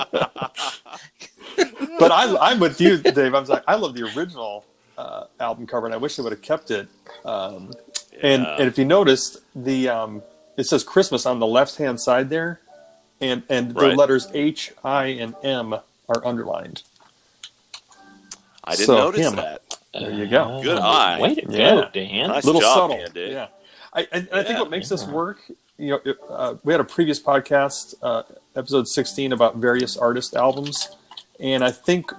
[1.99, 3.33] but I, I'm with you, Dave.
[3.33, 4.65] I was like, I love the original
[4.97, 6.87] uh, album cover, and I wish they would have kept it.
[7.25, 7.71] Um,
[8.21, 8.55] and Yeah.
[8.59, 10.23] and if you noticed, the um,
[10.57, 12.59] it says Christmas on the left hand side there,
[13.21, 13.97] and and the Right.
[13.97, 15.73] letters H, I, and M
[16.09, 16.83] are underlined.
[18.67, 19.35] I didn't so, notice him.
[19.37, 19.61] that.
[19.93, 20.61] There you go.
[20.61, 21.19] Good eye.
[21.19, 21.69] Way to Yeah.
[21.71, 22.27] go, Dan.
[22.29, 23.21] Nice little job, subtle, Andy.
[23.31, 23.47] yeah.
[23.93, 25.39] I, and, and I think what makes this work,
[25.77, 28.23] you know, it, uh, we had a previous podcast, uh,
[28.55, 30.89] episode 16, about various artist albums,
[31.39, 32.11] And I think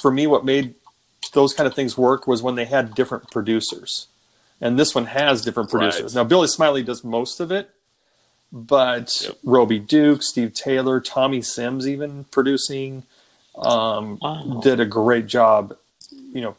[0.00, 0.74] for me, what made
[1.32, 4.08] those kind of things work was when they had different producers.
[4.60, 6.14] And this one has different producers.
[6.14, 6.22] Right.
[6.22, 7.70] Now, Billy Smiley does most of it,
[8.50, 9.38] but Yep.
[9.44, 13.04] Roby Duke, Steve Taylor, Tommy Sims, even producing,
[13.56, 14.60] um, Wow.
[14.62, 15.76] did a great job,
[16.32, 16.56] you know,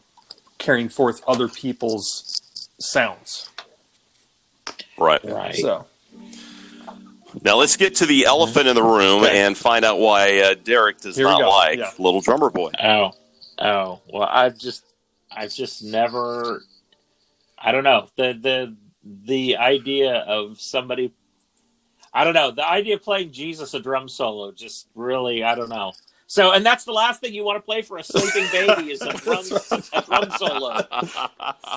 [0.59, 3.49] carrying forth other people's sounds.
[4.97, 5.23] Right.
[5.23, 5.55] Right.
[5.55, 5.85] So,
[7.43, 9.41] Now let's get to the elephant in the room Okay.
[9.45, 11.91] and find out why uh, Derek does Here not like Yeah.
[11.97, 12.71] Little Drummer Boy.
[12.81, 13.11] Oh,
[13.59, 14.01] oh.
[14.07, 14.83] Well, I've just,
[15.35, 16.61] I've just never.
[17.57, 18.75] I don't know the the
[19.25, 21.11] the idea of somebody.
[22.13, 24.51] I don't know the idea of playing Jesus a drum solo.
[24.51, 25.93] Just really, I don't know.
[26.33, 29.03] So, and that's the last thing you want to play for a sleeping baby is
[29.03, 29.45] a drum,
[29.93, 30.81] a drum solo.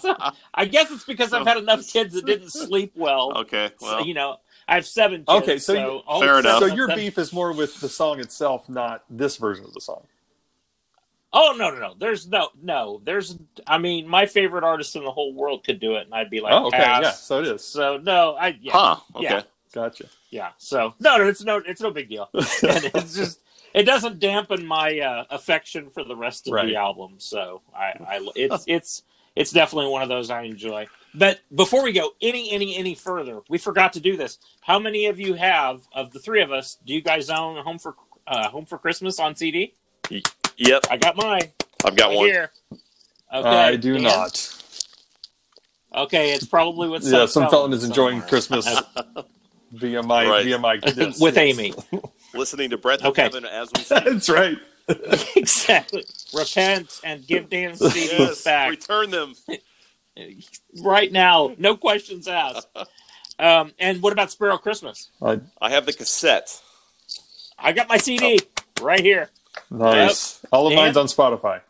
[0.00, 0.16] So,
[0.54, 3.36] I guess it's because I've had enough kids that didn't sleep well.
[3.40, 5.42] okay, So, you know, I have seven kids.
[5.42, 6.60] Okay, so you- all Fair enough.
[6.60, 10.04] so your beef is more with the song itself, not this version of the song.
[11.34, 11.94] Oh no no no!
[11.98, 13.02] There's no no.
[13.04, 16.30] There's I mean, my favorite artist in the whole world could do it, and I'd
[16.30, 17.02] be like, oh, okay, pass.
[17.02, 17.62] yeah, so it is.
[17.62, 18.96] So no, I yeah huh?
[19.16, 19.24] Okay.
[19.24, 19.42] yeah.
[19.74, 20.06] Gotcha.
[20.30, 20.52] yeah.
[20.56, 22.30] So no no, it's no it's no big deal.
[22.34, 23.40] and it's just
[23.76, 26.66] it doesn't dampen my uh, affection for the rest of Right.
[26.66, 27.16] the album.
[27.18, 29.02] So I, I it's it's
[29.36, 30.86] it's definitely one of those I enjoy.
[31.14, 34.38] But before we go any any any further, we forgot to do this.
[34.62, 36.78] How many of you have of the three of us?
[36.84, 37.94] Do you guys own Home for
[38.26, 39.74] uh, Home for Christmas on CD?
[40.58, 41.52] Yep, I got mine.
[41.84, 42.26] I've got right one.
[42.28, 42.50] here.
[43.32, 44.02] Okay, I do Dan?
[44.04, 44.52] not.
[45.94, 48.28] Okay, it's probably with Yeah, some, some felon is enjoying somewhere.
[48.28, 48.82] Christmas
[49.72, 50.44] via my Right.
[50.44, 51.20] via my this.
[51.20, 51.74] with Amy.
[52.36, 53.22] Listening to Breath of Okay.
[53.22, 54.04] Heaven as we speak.
[54.04, 54.58] That's right.
[55.36, 56.04] exactly.
[56.32, 59.34] Repent and give Dan Stevens yes, back return them.
[60.82, 61.54] right now.
[61.58, 62.68] No questions asked.
[63.38, 65.10] Um, and what about Sparrow Christmas?
[65.20, 66.60] Uh, I have the cassette.
[67.58, 68.38] I got my CD
[68.80, 69.30] right here.
[69.70, 70.40] nice.
[70.52, 70.84] All of Dan?
[70.84, 71.60] mine's on Spotify.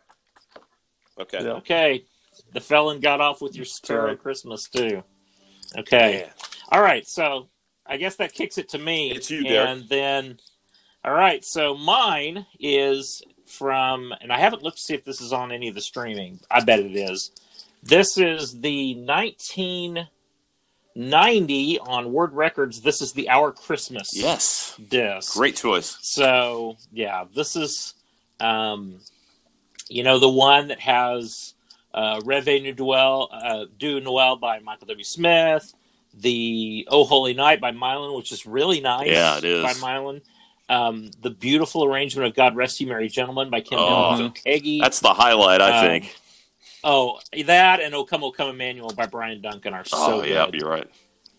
[1.19, 1.43] Okay.
[1.43, 1.53] Yeah.
[1.53, 2.03] Okay.
[2.53, 4.19] The felon got off with your Sparrow right.
[4.19, 5.03] Christmas too.
[5.77, 6.23] Okay.
[6.23, 6.29] Man.
[6.71, 7.47] All right, so
[7.85, 9.11] I guess that kicks it to me.
[9.11, 9.69] It's you, Derek.
[9.69, 10.37] And then,
[11.07, 15.31] all right, so mine is from, and I haven't looked to see if this is
[15.31, 16.41] on any of the streaming.
[16.51, 17.31] I bet it is.
[17.81, 22.81] This is the 1990 on Word Records.
[22.81, 24.75] This is the Our Christmas Yes.
[24.89, 25.33] disc.
[25.33, 25.97] Great choice.
[26.01, 27.93] So yeah, this is,
[28.41, 28.99] um,
[29.87, 31.53] you know, the one that has
[31.93, 35.05] uh, Reve Nu Duel, uh, Du Noel by Michael W.
[35.05, 35.73] Smith,
[36.13, 39.07] the Oh Holy Night by Mylon, which is really nice.
[39.07, 39.63] Yeah, it is.
[39.63, 40.21] by Mylon.
[40.69, 44.37] Um, the beautiful arrangement of God Rest You Merry Gentlemen by Kim Oh, Hill and
[44.37, 44.81] Phil Keaggy.
[44.81, 46.15] That's the highlight, I Um, think.
[46.83, 50.45] Oh, that and O Come O Come Emmanuel by Bryan Duncan are so oh, yeah,
[50.45, 50.55] good.
[50.61, 50.87] you're right.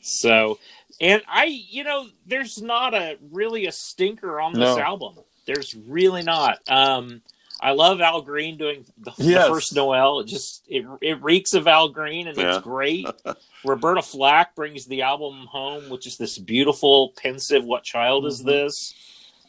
[0.00, 0.58] So,
[1.00, 4.80] and I, you know, there's not a really a stinker on this No.
[4.80, 5.14] album.
[5.46, 6.58] There's really not.
[6.68, 7.22] Um,
[7.60, 10.20] I love Al Green doing the, the first Noel.
[10.20, 12.56] It just it it reeks of Al Green, and Yeah.
[12.56, 13.06] it's great.
[13.64, 18.46] Roberta Flack brings the album home, which is this beautiful, pensive "What Child Is Mhm.
[18.46, 18.94] This."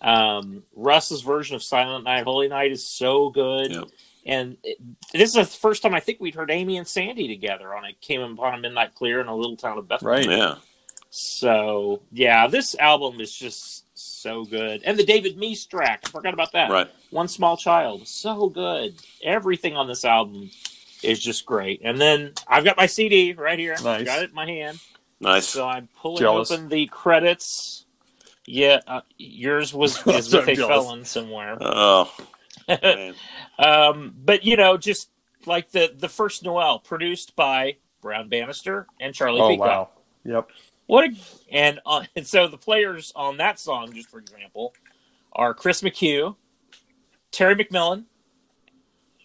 [0.01, 3.71] Um, Russ's version of Silent Night, Holy Night is so good.
[3.71, 3.87] Yep.
[4.25, 4.77] And it,
[5.13, 7.99] this is the first time I think we'd heard Amy and Sandi together on it.
[8.01, 10.29] Came upon a midnight clear in a little town of Bethlehem.
[10.29, 10.37] Right.
[10.37, 10.55] Yeah.
[11.09, 16.01] So yeah, this album is just so good, and the David Meece track.
[16.05, 16.69] I forgot about that.
[16.69, 16.87] Right.
[17.09, 18.95] One Small Child, so good.
[19.23, 20.51] Everything on this album
[21.01, 21.81] is just great.
[21.83, 23.75] And then I've got my CD right here.
[23.83, 24.05] Nice.
[24.05, 24.79] Got it in my hand.
[25.19, 25.47] Nice.
[25.47, 26.51] So I'm pulling Jealous.
[26.51, 27.85] open the credits.
[28.51, 30.85] Yeah, uh, yours was is I'm with a jealous.
[30.85, 31.57] felon somewhere.
[31.61, 32.11] Oh,
[33.59, 35.09] um, but you know, just
[35.45, 39.67] like the the first Noel, produced by Brown Bannister and Charlie Oh Peacock.
[39.67, 39.89] wow.
[40.25, 40.49] Yep.
[40.87, 41.15] What a,
[41.51, 44.73] and uh, and so the players on that song, just for example,
[45.31, 46.35] are Chris McHugh,
[47.31, 48.05] Terry McMillan,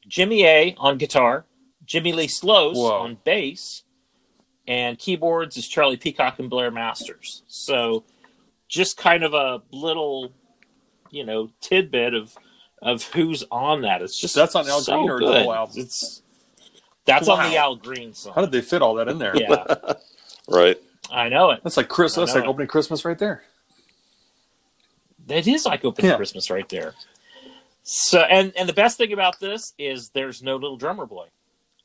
[0.06, 1.46] Jimmy A on guitar,
[1.86, 2.92] Jimmie Lee Sloas Whoa.
[2.92, 3.84] on bass,
[4.68, 7.42] and keyboards is Charlie Peacock and Blair Masters.
[7.48, 8.04] So
[8.74, 10.32] just kind of a little,
[11.10, 12.36] you know, tidbit of
[12.82, 14.02] of who's on that.
[14.02, 15.74] It's just That's on Al so Green or the whole album?
[15.78, 16.20] It's
[17.06, 18.32] that's on the Al Green song.
[18.34, 19.34] How did they fit all that in there?
[19.36, 19.64] yeah,
[20.48, 20.76] right.
[21.10, 21.60] I know it.
[21.62, 22.14] That's like Chris.
[22.14, 22.48] That's like it.
[22.48, 23.44] opening Christmas right there.
[25.26, 26.16] That is like opening Yeah.
[26.16, 26.94] Christmas right there.
[27.82, 31.26] So and and the best thing about this is there's no little drummer boy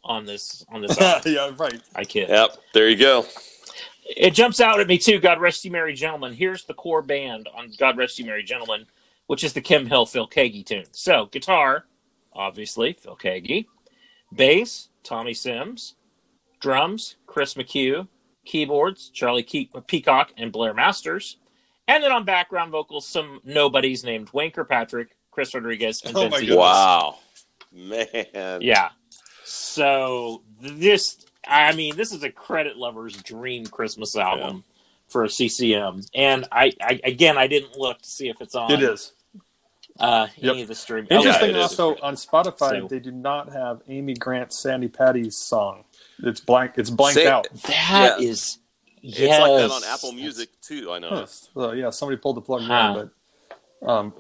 [0.04, 1.34] on this on this album.
[1.34, 1.52] yeah.
[1.58, 1.82] Right.
[1.96, 2.30] I kid.
[2.30, 2.58] Yep.
[2.74, 3.26] There you go.
[4.18, 5.20] It jumps out at me too.
[5.20, 6.34] God rest you, merry gentlemen.
[6.34, 8.86] Here's the core band on God rest you, merry gentlemen,
[9.28, 10.86] which is the Kim Hill Phil Keaggy tune.
[10.92, 11.86] So guitar,
[12.34, 13.68] obviously Phil Keaggy,
[14.34, 15.96] bass Tommy Sims,
[16.60, 18.08] drums Chris McHugh,
[18.46, 21.38] keyboards Charlie Ke- Peacock and Blair Masters,
[21.88, 26.32] and then on background vocals some nobodies named Wayne Kirkpatrick, Chris Rodriguez, and Oh Vince
[26.32, 26.58] my Gill.
[26.58, 27.18] Wow,
[27.72, 28.62] man.
[28.62, 28.90] Yeah.
[29.44, 34.64] So this, I mean, this is a credit lover's dream Christmas album
[35.08, 38.72] for a CCM, and I, I again, I didn't look to see if it's on.
[38.72, 39.14] It is.
[40.00, 40.52] uh, Yep.
[40.54, 41.08] any of the stream.
[41.10, 41.62] Interesting it is.
[41.64, 45.84] also on Spotify So- they do not have Amy Grant Sandi Patty's song.
[46.24, 47.48] It's blank it's blanked Say- out.
[47.64, 48.26] That Yeah.
[48.30, 48.60] is,
[49.04, 49.42] It's yes.
[49.42, 50.92] like that on Apple Music too.
[50.92, 51.10] I Huh.
[51.10, 51.50] noticed.
[51.54, 52.94] So yeah, somebody pulled the plug Huh.
[52.94, 53.12] there,
[53.82, 54.14] but um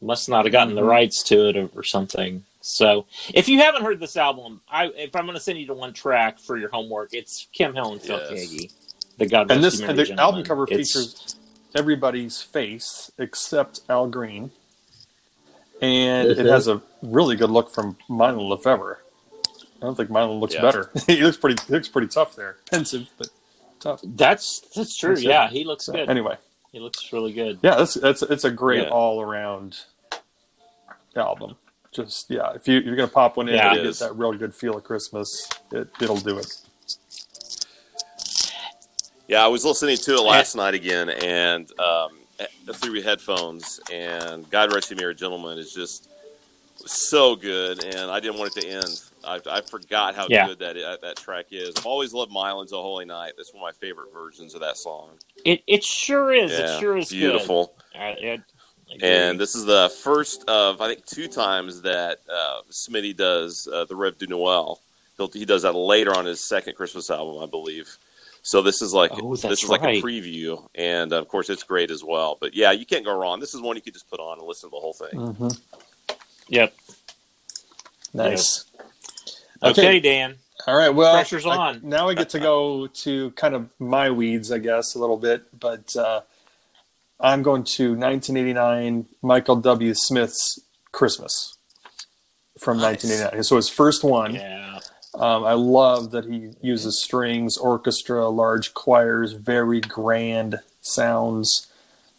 [0.00, 0.86] Must not have gotten the Mhm.
[0.88, 2.44] rights to it or, or something.
[2.66, 5.74] So, if you haven't heard this album, I if I'm going to send you to
[5.74, 8.30] one track for your homework, it's Kim Hill and Phil Yes.
[8.46, 8.72] Keaggy.
[9.18, 11.36] The God and this and Merry the album cover It's- features
[11.74, 14.50] everybody's face except Al Green.
[15.82, 18.96] And it has a really good look from Mylon LeFevre.
[19.76, 20.62] I don't think Mylon looks Yeah.
[20.62, 20.90] better.
[21.06, 22.56] he looks pretty he looks pretty tough there.
[22.70, 23.28] Pensive, but
[23.78, 24.00] tough.
[24.02, 25.10] That's that's true.
[25.16, 25.28] That's it.
[25.28, 26.08] yeah, he looks So, good.
[26.08, 26.38] anyway.
[26.72, 27.58] He looks really good.
[27.62, 28.88] Yeah, that's it's it's a great Yeah.
[28.88, 29.80] all around
[31.14, 31.56] album.
[31.94, 33.68] Just yeah, if you you're gonna pop one in Yeah.
[33.68, 34.00] and get is.
[34.00, 36.52] that real good feel of Christmas, it it'll do it.
[39.28, 42.10] Yeah, I was listening to it last night again, and um,
[42.74, 43.80] through headphones.
[43.92, 46.10] And God Rest You Merry Gentlemen is just
[46.84, 49.00] so good, and I didn't want it to end.
[49.24, 50.48] I, I forgot how Yeah.
[50.48, 51.74] good that that that track is.
[51.78, 53.32] I've always loved Mylon's A Holy Night.
[53.36, 55.10] That's one of my favorite versions of that song.
[55.44, 56.50] It it sure is.
[56.52, 57.74] yeah, it sure is beautiful.
[57.92, 57.98] Good.
[58.00, 58.44] I, I, I agree.
[59.02, 63.84] And this is the first of I think two times that uh, Smitty does uh,
[63.84, 64.78] the Rev du Noël.
[65.16, 67.96] He'll, he does that later on his second Christmas album, I believe.
[68.42, 70.02] So this is like Oh, this is like right.
[70.02, 72.36] a preview, and uh, of course it's great as well.
[72.40, 73.40] But yeah, you can't go wrong.
[73.40, 75.18] This is one you could just put on and listen to the whole thing.
[75.18, 75.48] Mm-hmm.
[76.48, 76.74] yep.
[78.12, 78.64] Nice.
[79.62, 80.00] Okay, Okay.
[80.00, 80.36] Dan.
[80.66, 80.90] All right.
[80.90, 81.80] Well, Pressure's I- on.
[81.82, 85.44] now I get to go to kind of my weeds, I guess, a little bit.
[85.58, 86.20] But uh,
[87.20, 89.94] I'm going to 1989 Michael W.
[89.94, 90.60] Smith's
[90.92, 91.56] Christmas
[92.58, 93.04] from Nice.
[93.04, 93.44] 1989.
[93.44, 94.34] So his first one.
[94.34, 94.78] Yeah.
[95.14, 101.68] Um, I love that he uses strings, orchestra, large choirs, very grand sounds,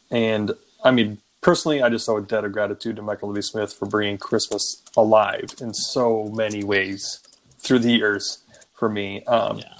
[0.09, 3.41] and I mean, personally, I just owe a debt of gratitude to Michael W.
[3.41, 7.19] Smith for bringing Christmas alive in so many ways
[7.59, 8.39] through the years
[8.73, 9.25] for me.
[9.25, 9.73] Um, Yeah.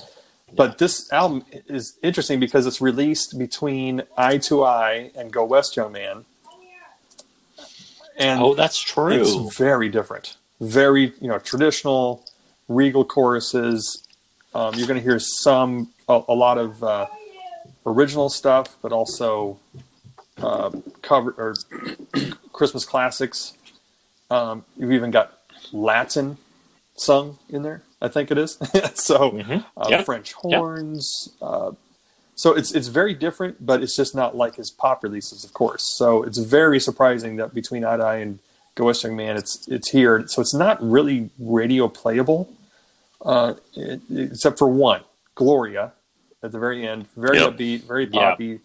[0.56, 5.76] But this album is interesting because it's released between Eye to Eye and Go West,
[5.76, 6.26] Young Man,
[8.18, 9.22] and Oh, that's true.
[9.22, 10.38] it's very different.
[10.62, 12.24] Very, you know, traditional,
[12.70, 14.04] regal choruses.
[14.54, 17.08] Um, you're going to hear some, a, a lot of uh,
[17.86, 19.60] original stuff, but also
[20.38, 21.56] uh, cover or
[22.54, 23.54] Christmas classics.
[24.32, 25.38] Um, you've even got
[25.74, 26.38] Latin
[26.96, 27.82] sung in there.
[28.02, 28.54] I think it is.
[28.96, 29.66] so Mhm.
[29.78, 30.04] uh, Yeah.
[30.04, 31.30] French horns.
[31.42, 31.72] Uh,
[32.36, 35.84] so it's it's very different, but it's just not like his pop releases, of course.
[35.98, 38.40] So it's very surprising that between to Eye and
[38.76, 40.28] Go West Young Man, it's it's here.
[40.28, 42.52] So it's not really radio playable,
[43.24, 45.02] uh, it- except for one,
[45.36, 45.94] Gloria,
[46.44, 47.08] at the very end.
[47.16, 47.54] Very Yep.
[47.54, 48.12] upbeat, very Yep.
[48.14, 48.60] poppy,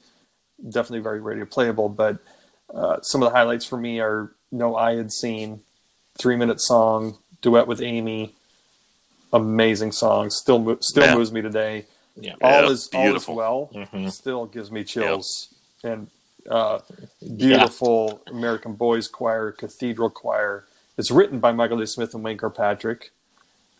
[0.68, 1.88] definitely very radio playable.
[1.88, 2.18] But
[2.74, 5.60] uh, some of the highlights for me are No Eye Had Seen,
[6.18, 8.34] three minute song, duet with Amy,
[9.32, 10.30] amazing song.
[10.30, 11.14] Still mo- still Yeah.
[11.14, 11.86] moves me today.
[12.16, 12.34] Yeah.
[12.42, 13.34] All Yeah, is all is beautiful.
[13.34, 13.70] well.
[13.72, 14.10] Mhm.
[14.12, 15.48] Still gives me chills.
[15.82, 16.08] And
[16.48, 16.80] uh,
[17.36, 20.64] beautiful American Boys Choir, Cathedral Choir.
[20.98, 21.86] It's written by Michael W.
[21.86, 23.10] Smith and Wayne Kirkpatrick.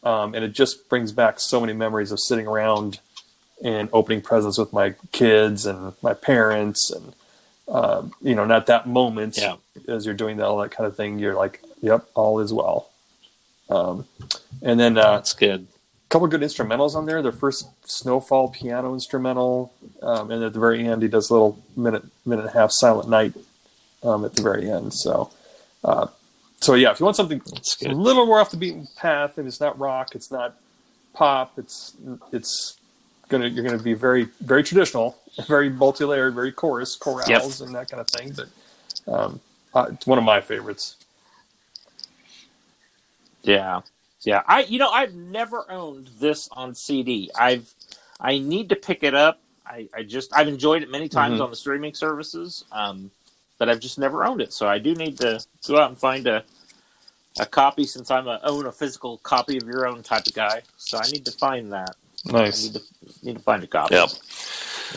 [0.02, 3.00] Um, and it just brings back so many memories of sitting around
[3.62, 7.12] and opening presents with my kids and my parents and
[7.68, 9.56] uh, you know, not that moment Yeah.
[9.86, 11.20] as you're doing that all that kind of thing.
[11.20, 12.89] You're like, "Yep, all is well."
[13.70, 14.06] Um,
[14.62, 15.66] and then uh, That's good.
[16.08, 17.22] couple good instrumentals on there.
[17.22, 21.62] The first Snowfall piano instrumental, um, and at the very end, he does a little
[21.76, 23.32] minute minute and a half Silent Night
[24.02, 24.92] um, at the very end.
[24.92, 25.30] So,
[25.84, 26.08] uh,
[26.60, 27.40] so yeah, if you want something
[27.86, 30.56] a little more off the beaten path, and it's not rock, it's not
[31.14, 31.94] pop, it's
[32.32, 32.76] it's
[33.28, 37.28] gonna you're gonna be very very traditional, very multi layered, very chorus, chorales,
[37.60, 37.66] Yep.
[37.68, 38.34] and that kind of thing.
[38.36, 39.40] But um,
[39.74, 40.96] uh, it's one of my favorites.
[43.42, 43.80] Yeah.
[44.22, 44.42] Yeah.
[44.46, 47.30] I you know, I've never owned this on CD.
[47.38, 47.72] I've
[48.20, 49.40] I need to pick it up.
[49.66, 51.44] I, I just I've enjoyed it many times Mhm.
[51.44, 52.64] on the streaming services.
[52.72, 53.10] Um
[53.58, 54.52] but I've just never owned it.
[54.52, 56.44] So I do need to go out and find a
[57.38, 60.62] a copy since I'm a own a physical copy of your own type of guy.
[60.76, 61.94] So I need to find that.
[62.28, 62.64] I Nice.
[62.64, 62.82] need to
[63.22, 63.94] need to find a copy.
[63.94, 64.08] Yep.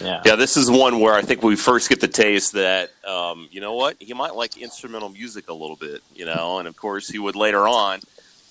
[0.02, 0.22] Yeah.
[0.26, 3.62] Yeah, this is one where I think we first get the taste that, um, you
[3.62, 7.08] know what, he might like instrumental music a little bit, you know, and of course
[7.08, 8.00] he would later on,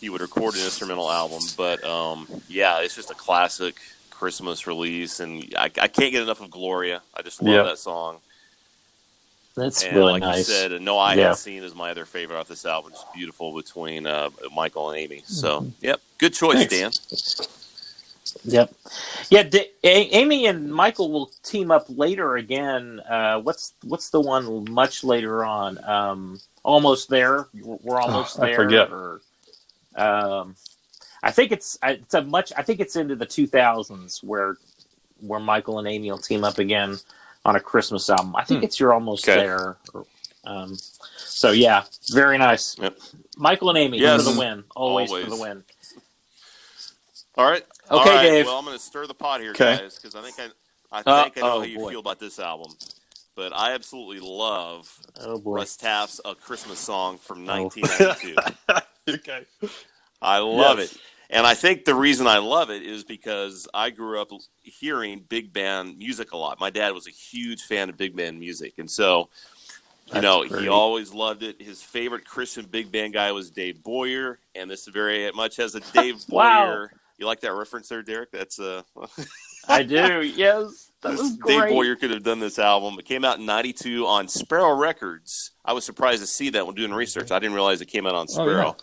[0.02, 1.40] he would record an instrumental album.
[1.56, 3.76] But um, yeah, it's just a classic
[4.10, 7.00] Christmas release, and I, I can't get enough of Gloria.
[7.16, 7.62] I just love Yeah.
[7.62, 8.18] that song.
[9.54, 10.38] That's and really like nice.
[10.48, 11.28] you said, No I Yeah.
[11.28, 12.92] Has Seen is my other favorite off this album.
[12.92, 15.22] It's beautiful between uh, Michael and Amy.
[15.26, 15.68] So, Mm-hmm.
[15.84, 17.34] yep, good choice, Thanks.
[17.34, 17.46] Dan.
[18.44, 18.74] Yep.
[19.28, 23.00] Yeah, D- A- Amy and Michael will team up later again.
[23.00, 25.82] Uh, what's what's the one much later on?
[25.84, 27.46] Um, almost there.
[27.62, 28.56] We're almost Oh, I there.
[28.56, 28.90] forget.
[28.90, 29.20] Or,
[29.96, 30.57] um,
[31.22, 32.52] I think it's it's a much.
[32.57, 34.57] I think it's into the two thousands where
[35.20, 36.98] where Michael and Amy will team up again
[37.44, 38.35] on a Christmas album.
[38.37, 38.64] I think Hmm.
[38.64, 39.38] it's you're almost Okay.
[39.40, 39.76] there.
[40.44, 40.76] Um,
[41.16, 42.76] so yeah, very nice.
[42.78, 42.98] Yep.
[43.37, 44.24] Michael and Amy Yes.
[44.24, 44.64] for the win.
[44.74, 45.24] Always, Always.
[45.24, 45.64] for the win.
[47.37, 47.64] All right.
[47.90, 48.22] Okay, All right.
[48.22, 48.46] Dave.
[48.46, 49.76] Well, I'm going to stir the pot here, Okay.
[49.78, 51.90] guys, because I think I, I Uh, think I know oh, how you boy.
[51.90, 52.72] feel about this album.
[53.35, 55.57] But I absolutely love Oh boy.
[55.57, 57.70] Russ Taff's "A Christmas Song" from Oh.
[59.06, 59.14] 1992.
[59.66, 59.70] okay.
[60.20, 60.92] I love Yes.
[60.94, 61.00] it.
[61.30, 64.28] And I think the reason I love it is because I grew up
[64.62, 66.60] hearing big band music a lot.
[66.60, 68.74] My dad was a huge fan of big band music.
[68.78, 69.30] And so,
[70.08, 70.62] you That's know, great.
[70.62, 71.60] he always loved it.
[71.62, 74.40] His favorite Christian big band guy was Dave Boyer.
[74.54, 76.66] And this very much has a Dave Wow.
[76.66, 76.92] Boyer.
[77.16, 78.30] You like that reference there, Derek?
[78.30, 78.82] That's uh,
[79.68, 80.20] I do.
[80.22, 81.68] Yes, that this- Dave.
[81.68, 82.98] Boyer could have done this album.
[82.98, 85.50] It came out in '92 on Sparrow Records.
[85.64, 87.30] I was surprised to see that when doing research.
[87.30, 88.52] I didn't realize it came out on Oh, yeah.
[88.52, 88.76] Sparrow.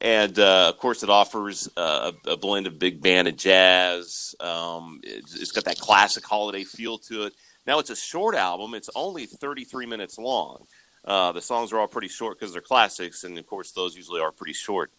[0.00, 4.34] And uh, of course, it offers uh, a, blend of big band and jazz.
[4.38, 7.32] Um, it's, it's got that classic holiday feel to it.
[7.66, 8.74] Now it's a short album.
[8.74, 10.66] It's only 33 minutes long.
[11.04, 14.20] Uh, the songs are all pretty short because they're classics, and of course, those usually
[14.20, 14.92] are pretty short.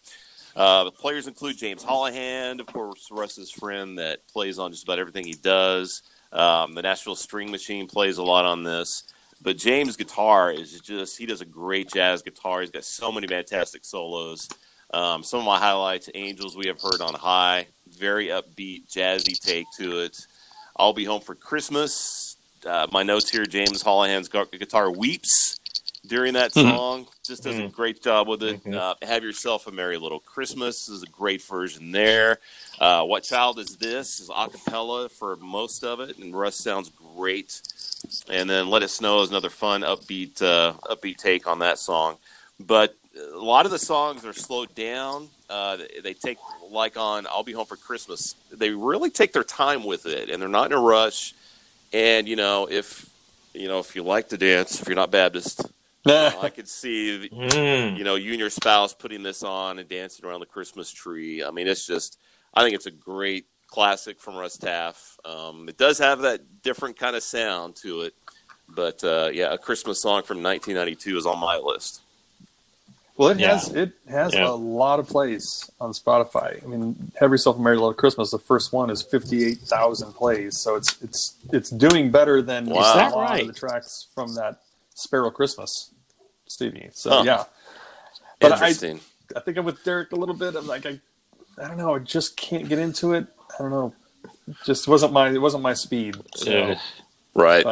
[0.54, 4.98] Uh, the players include James Hollahan, of course, Russ's friend that plays on just about
[4.98, 6.02] everything he does.
[6.32, 9.04] Um, the Nashville String Machine plays a lot on this.
[9.42, 12.60] But James' guitar is just, he does a great jazz guitar.
[12.60, 14.48] He's got so many fantastic solos.
[14.92, 19.66] Um, some of my highlights Angels We Have Heard on High, very upbeat, jazzy take
[19.78, 20.16] to it.
[20.76, 22.36] I'll Be Home for Christmas.
[22.66, 25.59] Uh, my notes here James Hollahan's gu- guitar weeps
[26.06, 26.62] during that Mhm.
[26.74, 27.06] song.
[27.24, 28.64] Just does a great job with it.
[28.64, 28.74] Mhm.
[28.74, 32.40] Uh, Have Yourself a Merry Little Christmas is a great version there.
[32.78, 36.90] Uh, what Child Is This is a cappella for most of it, and Russ sounds
[37.16, 37.60] great.
[38.28, 42.16] And then Let It Snow is another fun, upbeat, uh, upbeat take on that song.
[42.58, 45.28] But a lot of the songs are slowed down.
[45.50, 46.38] Uh, they, they take,
[46.70, 50.40] like on I'll Be Home for Christmas, they really take their time with it, and
[50.40, 51.34] they're not in a rush.
[51.92, 53.10] And, you know, if,
[53.52, 55.62] you know, if you like to dance, if you're not Baptist,
[56.06, 57.96] I could see Mm.
[57.98, 61.44] you know, you and your spouse putting this on and dancing around the Christmas tree.
[61.44, 62.18] I mean, it's just,
[62.54, 65.18] I think it's a great classic from Russ Taff.
[65.24, 68.14] Um, it does have that different kind of sound to it,
[68.68, 72.00] but uh, yeah, a Christmas song from 1992 is on my list.
[73.16, 73.48] Well, it Yeah.
[73.58, 74.48] has it has Yeah.
[74.48, 76.64] a lot of plays on Spotify.
[76.64, 80.14] I mean, "Have Yourself a Merry Little Christmas." The first one is fifty eight thousand
[80.14, 82.80] plays, so it's it's it's doing better than Wow.
[82.80, 83.42] a lot right?
[83.42, 84.60] of the tracks from that
[85.00, 85.92] Sparrow Christmas,
[86.46, 86.90] Stevie.
[86.92, 87.22] So Huh.
[87.24, 87.44] yeah,
[88.40, 89.00] But I- Interesting.
[89.36, 90.56] I think I'm with Derek a little bit.
[90.56, 91.00] I'm like I,
[91.58, 93.26] I don't know, I just can't get into it.
[93.58, 93.94] I don't know,
[94.64, 96.16] just wasn't my it wasn't my speed.
[96.34, 96.78] So, Ugh.
[97.34, 97.64] right.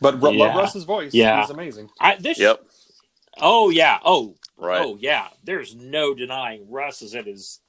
[0.00, 0.46] but but Yeah.
[0.46, 1.14] love Russ's voice.
[1.14, 1.40] Yeah.
[1.40, 1.90] he's amazing.
[2.00, 2.62] I, this, Yep.
[3.40, 3.98] Oh yeah.
[4.04, 4.82] Oh Right.
[4.84, 5.28] oh yeah.
[5.44, 7.60] There's no denying Russ is at his.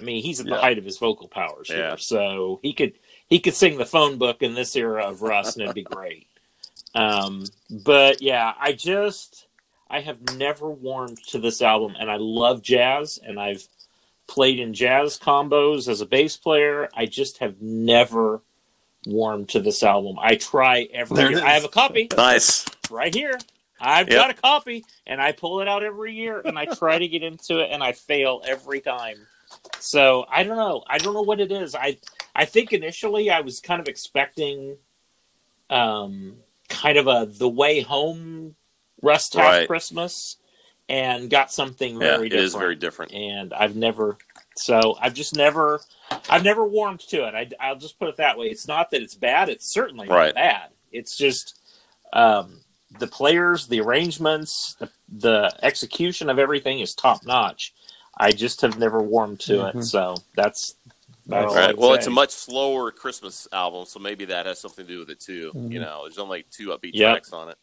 [0.00, 0.60] I mean, he's at the Yeah.
[0.60, 1.76] height of his vocal powers Yeah.
[1.88, 2.94] here, so he could
[3.26, 6.26] he could sing the phone book in this era of Russ, and it'd be great.
[6.94, 9.46] Um, but yeah, I just
[9.90, 13.66] I have never warmed to this album, and I love jazz, and I've
[14.26, 16.88] played in jazz combos as a bass player.
[16.94, 18.42] I just have never
[19.06, 20.16] warmed to this album.
[20.20, 21.44] I try every year.
[21.44, 22.66] I have a copy Nice.
[22.90, 23.38] right here.
[23.80, 24.16] I've Yep.
[24.16, 27.22] got a copy, and I pull it out every year, and I try to get
[27.24, 29.16] into it, and I fail every time.
[29.80, 30.84] So I don't know.
[30.88, 31.74] I don't know what it is.
[31.74, 31.98] I
[32.34, 34.76] I think initially I was kind of expecting,
[35.68, 36.36] um,
[36.72, 38.56] kind of a the way home
[39.02, 39.66] Russ Taff Right.
[39.68, 40.36] Christmas,
[40.88, 42.46] and got something Yeah, very it different.
[42.46, 43.12] is very different.
[43.12, 44.16] And I've never,
[44.56, 45.80] so I've just never,
[46.28, 47.34] I've never warmed to it.
[47.34, 48.46] I, I'll just put it that way.
[48.46, 49.48] It's not that it's bad.
[49.48, 50.70] It's certainly not bad.
[50.90, 51.58] It's just
[52.12, 52.60] um,
[52.98, 57.72] the players, the arrangements, the, the execution of everything is top notch.
[58.18, 59.76] I just have never warmed to it.
[59.76, 59.84] Mhm.
[59.84, 60.74] So that's
[61.26, 61.76] that's all Right.
[61.76, 65.10] Well, it's a much slower Christmas album, so maybe that has something to do with
[65.10, 65.52] it too.
[65.54, 65.72] Mhm.
[65.72, 67.10] You know, there's only two upbeat Yep.
[67.10, 67.58] tracks on it.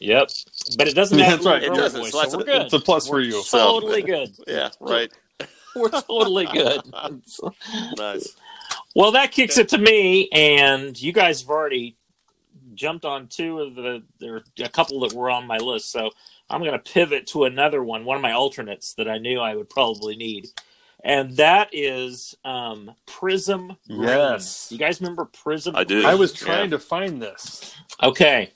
[0.00, 0.30] Yep,
[0.78, 1.62] but it doesn't Yeah, have that's right.
[1.62, 2.62] It doesn't, voice, so that's so we're a- good.
[2.62, 3.42] It's a plus for We're you.
[3.42, 4.30] So- Totally good.
[4.48, 4.70] Yeah.
[4.80, 5.12] Right.
[5.74, 6.82] We're totally good.
[7.96, 8.36] nice.
[8.94, 11.96] Well, that kicks it to me, and you guys have already
[12.74, 14.02] jumped on two of the.
[14.18, 16.10] There are a couple that were on my list, so
[16.50, 19.56] I'm going to pivot to another one, one of my alternates that I knew I
[19.56, 20.48] would probably need,
[21.04, 23.76] and that is um, Prism.
[23.86, 24.02] Green.
[24.02, 24.68] Yes.
[24.70, 25.74] you guys remember Prism?
[25.76, 26.06] I do.
[26.06, 26.46] I was Yeah.
[26.46, 27.74] trying to find this.
[28.02, 28.52] Okay,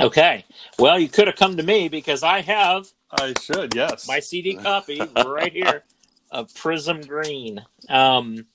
[0.00, 0.44] Okay.
[0.78, 4.06] Well, you could have come to me because I have I should, yes.
[4.06, 5.82] my CD copy right here
[6.30, 7.64] of Prism Green.
[7.88, 8.46] Um,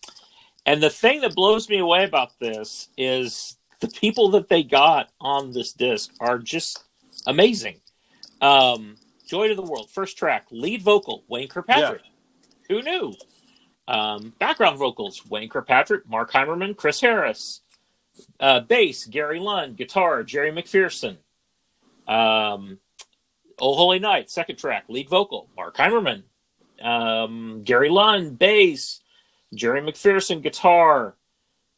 [0.66, 5.10] and the thing that blows me away about this is the people that they got
[5.20, 6.86] on this disc are just
[7.28, 7.82] amazing.
[8.42, 8.96] Um,
[9.28, 12.02] Joy to the World, first track, lead vocal, Wayne Kirkpatrick.
[12.70, 13.14] Who knew?
[13.88, 17.62] Um, background vocals, Wayne Kirkpatrick, Mark Heimerman, Chris Harris.
[18.40, 19.74] Uh, bass, Gary Lunn.
[19.74, 21.18] Guitar, Jerry McPherson.
[22.08, 22.80] Um,
[23.60, 26.24] Oh Holy Night, second track, lead vocal, Mark Heimerman.
[26.82, 29.02] Um, Gary Lunn, bass.
[29.54, 31.16] Jerry McPherson, guitar.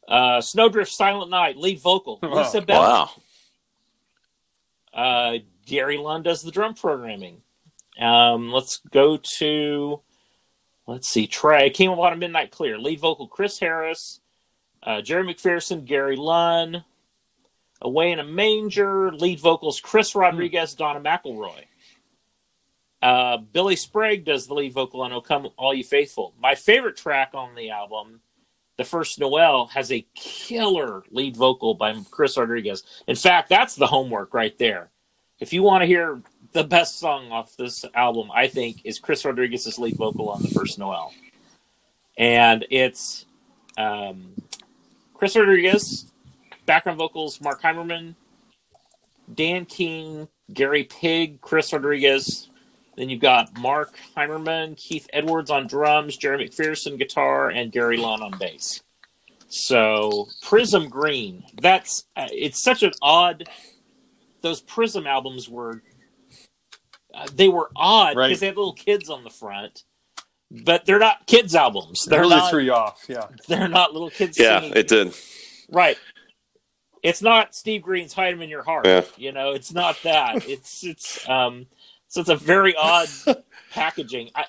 [0.07, 2.19] Uh, Snowdrift, Silent Night, lead vocal.
[2.23, 2.35] Wow.
[2.35, 2.81] Lisa Bell.
[2.81, 3.09] Wow.
[4.93, 7.41] Uh, Gary Lunn does the drum programming.
[7.99, 10.01] Um, let's go to,
[10.87, 11.69] let's see, Trey.
[11.69, 12.77] Came Upon a Midnight Clear.
[12.77, 14.21] Lead vocal Chris Harris,
[14.83, 16.83] uh, Jerry McPherson, Gary Lunn.
[17.81, 19.11] Away in a Manger.
[19.11, 21.65] Lead vocals Chris Rodriguez, Donna McElroy.
[23.01, 26.95] Uh, Billy Sprague does the lead vocal on "O Come All You Faithful." My favorite
[26.95, 28.21] track on the album,
[28.77, 32.83] "The First Noel," has a killer lead vocal by Chris Rodriguez.
[33.05, 34.89] In fact, that's the homework right there.
[35.39, 36.21] If you want to hear
[36.55, 40.47] the best song off this album, I think is Chris Rodriguez's lead vocal on "The
[40.47, 41.13] First Noel,"
[42.17, 43.25] and it's
[43.77, 44.31] um,
[45.13, 46.11] Chris Rodriguez,
[46.65, 48.15] background vocals Mark Heimerman,
[49.33, 52.49] Dan King, Gary Pigg, Chris Rodriguez.
[52.95, 58.21] Then you've got Mark Heimerman, Keith Edwards on drums, Jerry McPherson guitar, and Gary Lunn
[58.21, 58.81] on bass.
[59.49, 61.43] So Prism Green.
[61.61, 63.49] That's uh, it's such an odd.
[64.39, 65.81] Those Prism albums were.
[67.15, 68.39] Uh, they were odd because Right.
[68.39, 69.83] they had little kids on the front,
[70.51, 72.05] but they're not kids albums.
[72.05, 72.49] They're really not.
[72.49, 73.03] threw you off.
[73.07, 73.27] Yeah.
[73.47, 74.37] They're not little kids.
[74.37, 74.77] Yeah, singing.
[74.77, 75.13] it did.
[75.69, 75.97] Right.
[77.03, 79.03] It's not Steve Green's "Hide "Hide 'Em in Your Heart." Yeah.
[79.17, 80.45] You know, it's not that.
[80.49, 81.67] It's it's um.
[82.07, 83.07] So it's a very odd
[83.71, 84.29] packaging.
[84.35, 84.45] I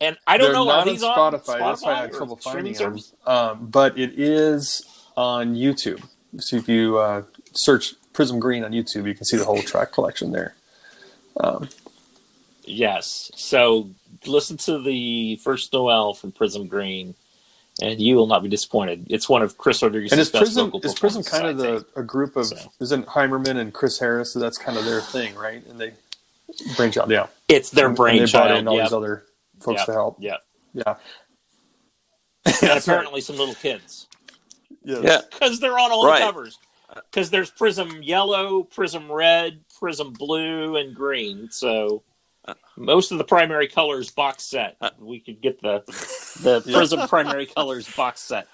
[0.00, 0.64] and I don't They're know.
[0.64, 1.58] not Are these on on Spotify.
[1.58, 2.98] That's why I had or trouble finding them.
[3.26, 4.84] Um, but it is
[5.16, 6.02] on YouTube.
[6.38, 9.92] So if you uh, search Prism Green on YouTube, you can see the whole track
[9.92, 10.54] collection there.
[11.40, 11.68] Um,
[12.68, 13.30] Yes.
[13.34, 13.90] So
[14.26, 17.14] listen to the first Noel from Prism Green,
[17.80, 19.06] and you will not be disappointed.
[19.10, 21.84] It's one of Chris Rodriguez's and is best Prism vocal is Prism kind of the
[21.96, 22.56] a group of So.
[22.80, 24.32] isn't Heimerman and Chris Harris?
[24.32, 25.64] So that's kind of their thing, right?
[25.66, 25.92] And they
[26.76, 27.26] branch out, yeah.
[27.48, 28.86] It's their And they brought in all Yep.
[28.86, 29.24] these other
[29.60, 29.86] folks Yep.
[29.86, 30.16] to help.
[30.20, 30.40] Yep.
[30.74, 30.94] Yeah,
[32.62, 34.06] And apparently some little kids.
[34.84, 35.00] Yes.
[35.02, 35.20] Yeah.
[35.30, 36.20] because they're on all Right.
[36.20, 36.58] the covers.
[37.10, 41.50] Because there's Prism Yellow, Prism Red, Prism Blue, and Green.
[41.50, 42.02] So
[42.76, 44.76] most of the primary colors box set.
[44.98, 45.82] We could get the
[46.42, 48.46] the Prism primary colors box set.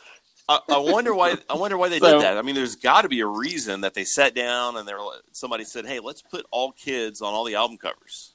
[0.49, 1.37] I, I wonder why.
[1.49, 2.37] I wonder why they So- did that.
[2.39, 5.01] I mean, there's got to be a reason that they sat down and they were.
[5.01, 8.35] like- Somebody said, "Hey, let's put all kids on all the album covers."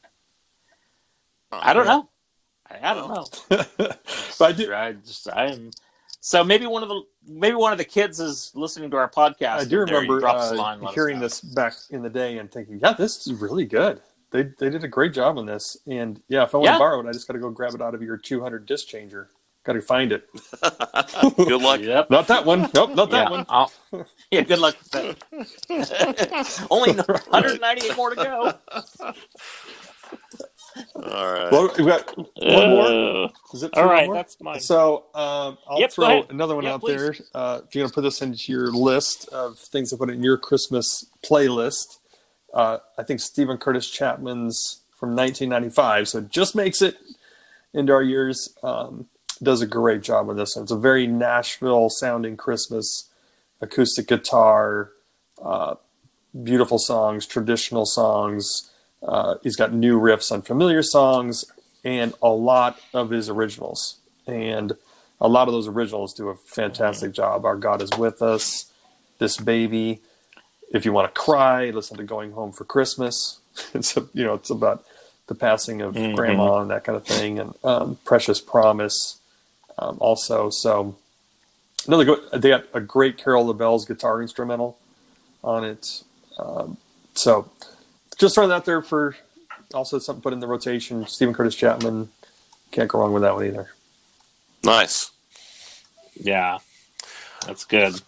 [1.52, 2.10] I don't know.
[2.70, 3.66] I, I don't know.
[3.78, 4.74] but I do.
[4.74, 5.72] I just I am.
[6.22, 9.50] So maybe one of the maybe one of the kids is listening to our podcast.
[9.60, 12.52] I do and there he remember uh, line, hearing this back in the day and
[12.52, 14.02] thinking, "Yeah, this is really good."
[14.32, 16.74] They they did a great job on this, and yeah, if I want Yeah.
[16.74, 18.88] to borrow it, I just got to go grab it out of your 200 disc
[18.88, 19.30] changer.
[19.66, 20.30] Got to find it.
[21.38, 21.82] Good luck.
[21.82, 22.10] Yep.
[22.10, 22.70] Not that one.
[22.74, 23.30] Nope, not that yeah.
[23.30, 23.46] one.
[23.50, 23.72] I'll-
[24.32, 24.42] yeah.
[24.42, 26.68] Good luck with that.
[26.72, 26.94] Only
[27.30, 28.54] 198 more to go.
[30.96, 31.52] All right.
[31.52, 32.88] Well, we got one more.
[33.26, 34.16] Uh, Is it all one right, more?
[34.16, 34.60] that's mine.
[34.62, 37.00] So um, I'll Yep, throw another one Yeah, out please.
[37.02, 37.16] there.
[37.34, 40.24] Uh, if you're going to put this into your list of things to put in
[40.24, 41.99] your Christmas playlist,
[42.54, 46.98] uh, I think Stephen Curtis Chapman's from 1995, so just makes it
[47.74, 48.56] into our years.
[48.64, 49.08] Um,
[49.42, 50.64] does a great job with this one.
[50.64, 53.10] It's a very Nashville sounding Christmas
[53.62, 54.92] acoustic guitar,
[55.42, 55.76] uh,
[56.44, 58.70] beautiful songs, traditional songs.
[59.02, 61.46] Uh, he's got new riffs on familiar songs
[61.84, 64.00] and a lot of his originals.
[64.28, 64.74] And
[65.22, 67.46] a lot of those originals do a fantastic job.
[67.46, 68.72] Our God is with us,
[69.18, 70.02] This Baby.
[70.72, 73.40] If you want to cry, listen to Going Home for Christmas.
[73.74, 74.86] It's a, you know it's about
[75.28, 76.16] the passing of Mhm.
[76.16, 79.18] grandma and that kind of thing, and um, Precious Promise
[79.78, 80.50] um, also.
[80.50, 80.96] So
[81.86, 82.20] another good.
[82.42, 84.78] They got a great Carol of the Bells guitar instrumental
[85.44, 86.04] on it.
[86.38, 86.78] Um,
[87.16, 87.50] so
[88.18, 89.16] just throw that out there for
[89.74, 91.06] also something put in the rotation.
[91.08, 92.10] Stephen Curtis Chapman
[92.72, 93.70] can't go wrong with that one either.
[94.64, 95.12] Nice.
[96.16, 96.60] Yeah,
[97.46, 98.02] that's good.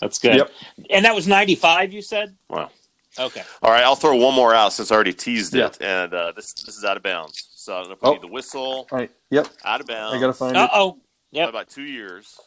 [0.00, 0.36] That's good.
[0.36, 0.50] Yep.
[0.90, 2.36] And that was 95, you said?
[2.48, 2.70] Wow.
[3.18, 3.42] Okay.
[3.62, 5.66] All right, I'll throw one more out since I already teased Yeah.
[5.66, 7.48] it, and uh, this this is out of bounds.
[7.54, 8.12] So I don't know if we Oh.
[8.12, 8.86] need the whistle.
[8.90, 9.10] All right.
[9.30, 9.48] Yep.
[9.64, 10.14] Out of bounds.
[10.16, 10.70] I gotta find Uh it.
[10.72, 10.98] oh.
[11.32, 11.48] Yep.
[11.48, 12.38] about two years.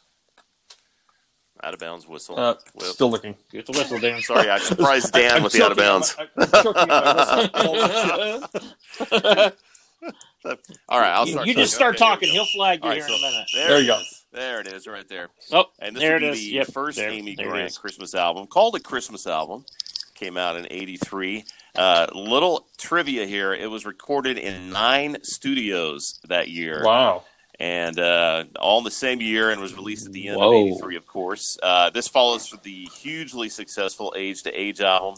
[1.62, 2.40] Out of bounds whistle.
[2.40, 2.88] Uh, Whip.
[2.88, 3.36] still looking.
[3.52, 4.22] Get the whistle, Dan.
[4.22, 6.16] Sorry, I surprised Dan I'm with the out of bounds.
[6.18, 7.06] my- I'm choking on
[7.54, 9.54] my whistle.
[10.90, 11.48] All right, I'll start.
[11.48, 11.96] you just talking.
[11.96, 12.30] start Okay, talking.
[12.30, 13.48] He'll flag you All here right, in a minute.
[13.54, 14.02] there, There it you go.
[14.34, 15.30] There it is, right there.
[15.52, 16.38] Oh, And this there it is.
[16.40, 17.78] the Yep, first there- Amy there Grant.
[17.80, 19.66] Christmas album, called a Christmas album.
[20.16, 21.44] Came out in '83.
[21.76, 27.24] Uh, little trivia here: it was recorded in nine studios that year, Wow.
[27.60, 30.62] and uh, all in the same year, and was released at the end Whoa.
[30.64, 30.96] of '83.
[30.96, 35.16] Of course, uh, this follows the hugely successful Age to Age album.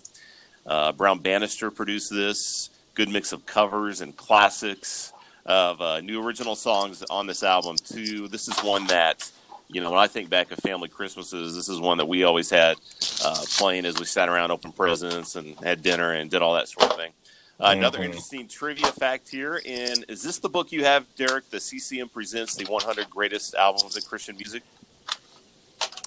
[0.66, 2.70] Uh, Brown Bannister produced this.
[2.96, 5.12] Good mix of covers and classics
[5.46, 7.78] of uh, new original songs on this album.
[7.78, 8.28] Too.
[8.28, 9.30] This is one that,
[9.70, 12.50] you know, when I think back of family Christmases, this is one that we always
[12.50, 12.78] had
[13.24, 16.68] uh, playing as we sat around, opened presents, and had dinner and did all that
[16.68, 17.12] sort of thing.
[17.60, 18.06] Uh, Another Mhm.
[18.06, 21.50] interesting trivia fact here, and is this the book you have, Derek?
[21.50, 24.62] The CCM presents the 100 greatest albums in Christian music.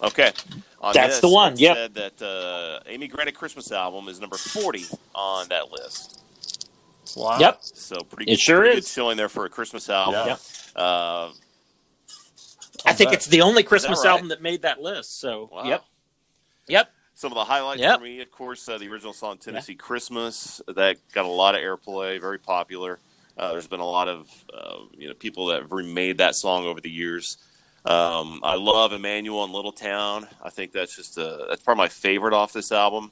[0.03, 0.32] Okay,
[0.80, 1.74] on That's this, the one, Yeah.
[1.74, 4.84] Said that uh, Amy Grant Christmas album is number 40
[5.14, 6.20] on that list.
[7.16, 7.38] Wow.
[7.38, 7.59] Yep.
[7.62, 8.84] So pretty, It sure pretty is.
[8.86, 10.14] good showing there for a Christmas album.
[10.14, 10.26] Yeah.
[10.26, 10.40] Yep.
[10.76, 11.30] Uh,
[12.86, 13.14] I think bet.
[13.14, 14.11] it's the only Christmas right?
[14.11, 15.20] album that made that list.
[15.20, 15.64] So, wow.
[15.64, 15.84] yep,
[16.68, 16.90] yep.
[17.14, 17.98] Some of the highlights Yep.
[17.98, 21.61] for me, of course, uh, the original song "Tennessee Christmas" that got a lot of
[21.61, 23.00] airplay, very popular.
[23.36, 26.66] Uh, there's been a lot of uh, you know people that have remade that song
[26.66, 27.36] over the years.
[27.84, 30.28] Um, I love Emmanuel and Little Town.
[30.42, 33.11] I think that's just a, that's probably my favorite off this album.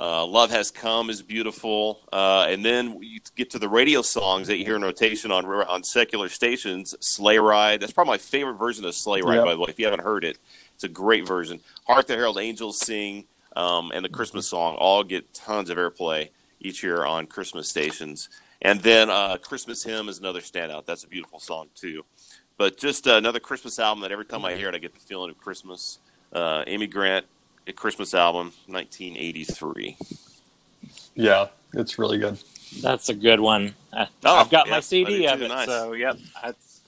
[0.00, 4.46] Uh, Love Has Come is beautiful, uh, and then you get to the radio songs
[4.46, 6.94] that you hear in rotation on on secular stations.
[7.00, 9.36] Sleigh Ride, that's probably my favorite version of Sleigh Ride.
[9.36, 9.44] Yep.
[9.44, 10.38] By the way, if you haven't heard it,
[10.74, 11.58] it's a great version.
[11.88, 13.24] Hark the Herald Angels Sing
[13.56, 16.28] um, and the Christmas song all get tons of airplay
[16.60, 18.28] each year on Christmas stations.
[18.62, 20.86] And then uh, Christmas Hymn is another standout.
[20.86, 22.04] That's a beautiful song too.
[22.56, 25.00] But just uh, another Christmas album that every time I hear it, I get the
[25.00, 25.98] feeling of Christmas.
[26.32, 27.24] Uh, Amy Grant,
[27.68, 29.96] a Christmas album, 1983.
[31.14, 32.38] Yeah, it's really good.
[32.82, 33.74] That's a good one.
[33.92, 35.48] Uh, Oh, I've got yeah, my CD of it.
[35.48, 35.66] Nice.
[35.66, 36.18] So, yep.
[36.42, 36.80] That's,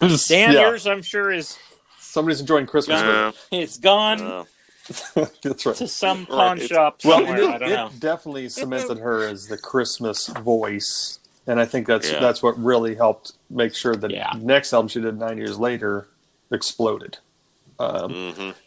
[0.00, 1.58] Just- Dan, yeah, yours, I'm sure, is
[2.00, 3.00] somebody's enjoying Christmas.
[3.00, 4.18] Uh, it's gone
[5.14, 5.76] That's right.
[5.76, 6.68] to some pawn Right.
[6.68, 7.38] shop Well, somewhere.
[7.42, 7.90] it, I don't it know.
[7.98, 12.18] definitely cemented her as the Christmas voice, and I think that's Yeah.
[12.20, 14.32] that's what really helped make sure that Yeah.
[14.38, 16.08] next album she did nine years later
[16.50, 17.18] exploded.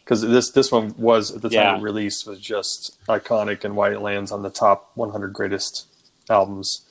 [0.04, 0.30] Because mhm.
[0.30, 1.76] this this one was at the time Yeah.
[1.76, 5.86] of release was just iconic and why it lands on the top 100 greatest
[6.28, 6.82] albums.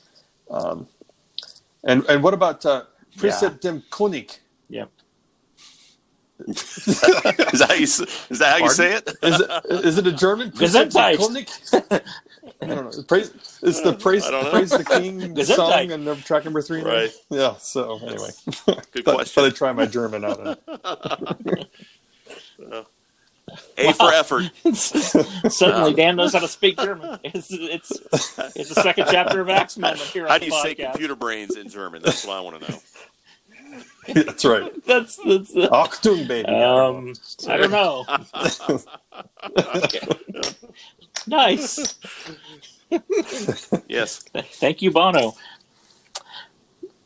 [0.50, 0.88] Um,
[1.84, 2.84] and and what about uh,
[3.16, 4.38] Preis dem König?
[4.68, 4.90] Yep.
[6.48, 9.08] is that how you, is that how you say it?
[9.22, 9.50] Is it
[9.86, 10.50] is it a German?
[10.50, 11.16] Gesundheit.
[11.16, 12.02] König?
[12.60, 13.02] I don't know.
[13.04, 16.82] Praise, it's the praise, praise the king song and number, track number three.
[16.82, 17.10] Right.
[17.30, 17.56] Yeah.
[17.56, 18.30] So anyway,
[18.92, 19.24] Good question.
[19.24, 20.58] thought I'd try my German out.
[22.58, 22.86] On it.
[23.78, 24.50] A for effort.
[25.52, 27.18] Suddenly, Dan knows how to speak German.
[27.24, 27.92] It's it's
[28.56, 31.68] it's the second chapter of Acts Men here How do you say computer brains in
[31.68, 32.02] German?
[32.02, 32.78] That's what I want to know.
[34.24, 34.72] That's right.
[34.86, 35.54] That's that's.
[35.54, 36.48] Uh, Achtung, baby.
[36.48, 37.12] um,
[37.48, 38.04] I don't know.
[41.26, 41.98] nice.
[43.88, 44.24] Yes.
[44.34, 45.34] Thank you, Bono.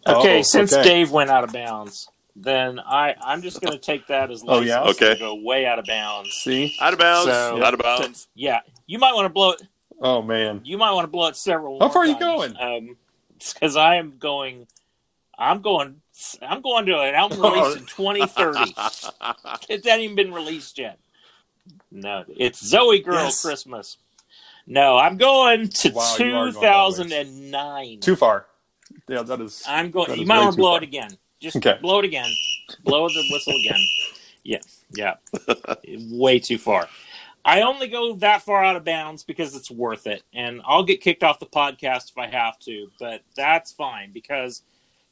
[0.06, 0.82] Oh, Okay, since okay.
[0.82, 2.08] Dave went out of bounds,
[2.42, 4.82] then I I'm just going to take that as Oh, yeah?
[4.84, 5.18] Okay.
[5.18, 6.32] go way out of bounds.
[6.32, 6.76] See?
[6.80, 7.30] Out of bounds.
[7.30, 8.28] So- out of bounds.
[8.34, 9.62] Yeah, you might want to blow it.
[10.00, 10.62] Oh man.
[10.64, 11.78] You might want to blow it several.
[11.78, 12.54] How more far are you times.
[12.54, 12.56] going?
[12.88, 12.96] Um,
[13.54, 14.66] because I am going.
[15.38, 15.96] I'm going.
[16.42, 18.74] I'm going to an album release in 2030.
[19.70, 20.98] It hasn't even been released yet.
[21.90, 23.42] No, it's ZOEgirl Yes.
[23.42, 23.96] Christmas.
[24.66, 28.00] No, I'm going to Wow, you are going 2009.
[28.00, 28.46] Too far.
[29.08, 29.62] Yeah, that is.
[29.66, 30.18] I'm going.
[30.18, 30.78] You might want to blow far.
[30.78, 31.16] it again.
[31.40, 31.78] Just Okay.
[31.80, 32.30] blow it again.
[32.84, 33.80] Blow the whistle again.
[34.44, 34.58] Yeah,
[34.92, 35.14] yeah.
[36.10, 36.88] Way too far.
[37.44, 41.00] I only go that far out of bounds because it's worth it, and I'll get
[41.00, 42.90] kicked off the podcast if I have to.
[43.00, 44.62] But that's fine because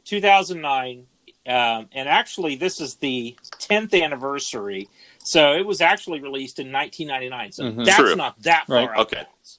[0.05, 1.07] 2009,
[1.47, 7.53] um, and actually this is the 10th anniversary, so it was actually released in 1999.
[7.53, 7.85] So Mhm.
[7.87, 8.17] that's True.
[8.17, 8.91] not that far Right.
[8.91, 8.97] out.
[8.97, 9.23] of Okay.
[9.25, 9.59] bounds.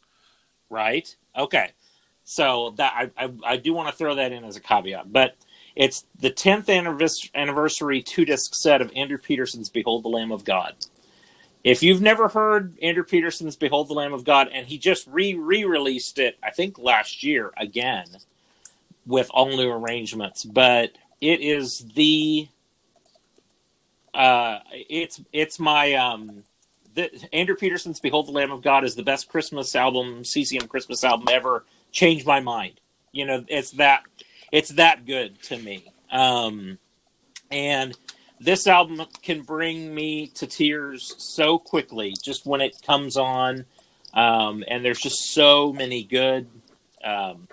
[0.70, 1.16] Right.
[1.36, 1.72] Okay.
[2.24, 5.36] So that I, I, I do want to throw that in as a caveat, but
[5.80, 6.70] it's the 10th
[7.34, 10.76] anniversary, two disc set of Andrew Peterson's Behold the Lamb of God.
[11.64, 15.36] If you've never heard Andrew Peterson's Behold the Lamb of God, and he just re
[15.36, 18.08] re released it, I think last year again
[19.06, 22.50] with all new arrangements, but it is the
[24.14, 26.44] uh it's it's my um
[26.94, 31.06] the, Andrew Peterson's Behold the Lamb of God is the best Christmas album, CCM Christmas
[31.06, 31.64] album ever.
[31.94, 32.82] Changed my mind.
[33.14, 34.04] You know, it's that
[34.52, 35.84] it's that good to me.
[36.12, 36.78] Um,
[37.52, 37.95] and
[38.39, 43.66] this album can bring me to tears so quickly just when it comes on
[44.14, 46.47] um, and there's just so many good
[47.04, 47.47] um,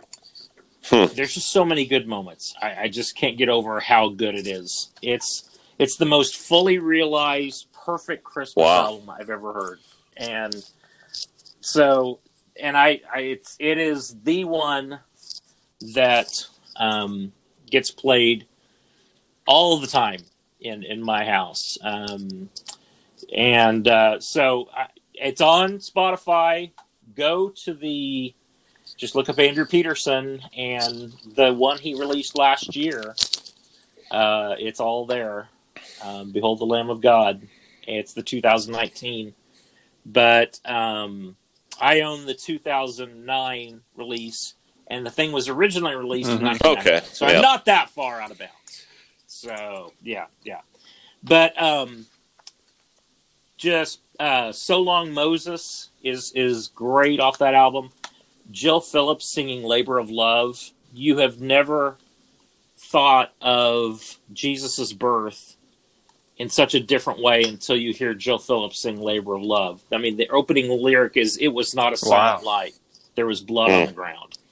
[0.89, 1.07] Hmm.
[1.17, 4.47] there's just so many good moments I, I just can't get over how good it
[4.47, 8.85] is it's it's the most fully realized perfect christmas Wow.
[8.85, 9.81] album i've ever heard
[10.17, 10.55] and
[11.61, 12.21] so
[12.61, 15.01] and i, I it's it is the one
[15.95, 16.29] that
[16.79, 17.33] um,
[17.71, 18.47] gets played
[19.47, 20.21] all the time
[20.61, 21.79] in in my house.
[21.83, 22.51] Um,
[23.35, 26.73] and uh, so I, it's on spotify.
[27.15, 28.35] Go to the
[28.97, 33.15] just look up andrew peterson and the one he released last year.
[34.11, 35.49] Uh, it's all there.
[36.03, 37.47] Um, behold the lamb of god.
[37.87, 39.35] It's the 2019
[40.07, 41.37] but um,
[41.81, 44.55] i own the 2009 release
[44.89, 46.43] and the thing was originally released in Mhm.
[46.61, 47.37] 1990 Okay, so yeah.
[47.37, 48.87] i'm not that far out of bounds.
[49.27, 50.61] So yeah yeah.
[51.23, 52.07] But um
[53.57, 57.91] just uh so long moses is is great off that album.
[58.51, 60.71] Jill phillips singing labor of love.
[60.95, 61.97] You have never
[62.79, 65.57] thought of jesus's birth
[66.39, 69.83] in such a different way until you hear jill phillips sing labor of love.
[69.91, 72.47] I mean the opening lyric is it was not a silent Wow.
[72.53, 72.75] light.
[73.15, 73.87] There was blood on Mm.
[73.89, 74.35] the ground.
[74.35, 74.46] A-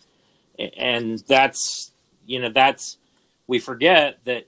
[0.59, 1.92] and that's
[2.26, 2.98] you know that's
[3.46, 4.46] we forget that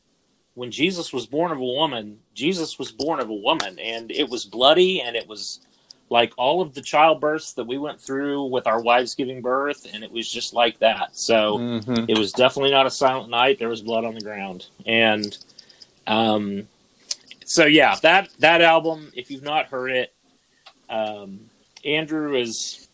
[0.55, 4.29] when Jesus was born of a woman, Jesus was born of a woman, and it
[4.29, 5.61] was bloody, and it was
[6.09, 10.03] like all of the childbirths that we went through with our wives giving birth, and
[10.03, 11.17] it was just like that.
[11.17, 12.09] So Mhm.
[12.09, 13.59] it was definitely not a silent night.
[13.59, 15.37] There was blood on the ground, and
[16.07, 16.69] um,
[17.45, 19.13] so yeah, that that album.
[19.15, 20.15] If you've not heard it,
[20.89, 21.51] um,
[21.85, 22.89] Andrew is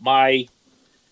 [0.00, 0.48] my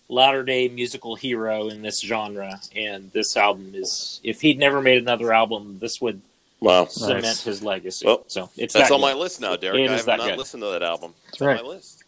[0.09, 4.19] latter day musical hero in this genre, and this album is.
[4.23, 6.21] If he'd never made another album, this would
[6.61, 6.85] Wow.
[6.87, 7.43] cement Nice.
[7.43, 8.05] his legacy.
[8.05, 9.79] Well, so it's That's that on my list now, Derek.
[9.79, 10.37] It I have not good.
[10.37, 11.13] listened to that album.
[11.29, 11.59] It's That's right.
[11.59, 12.03] on my list.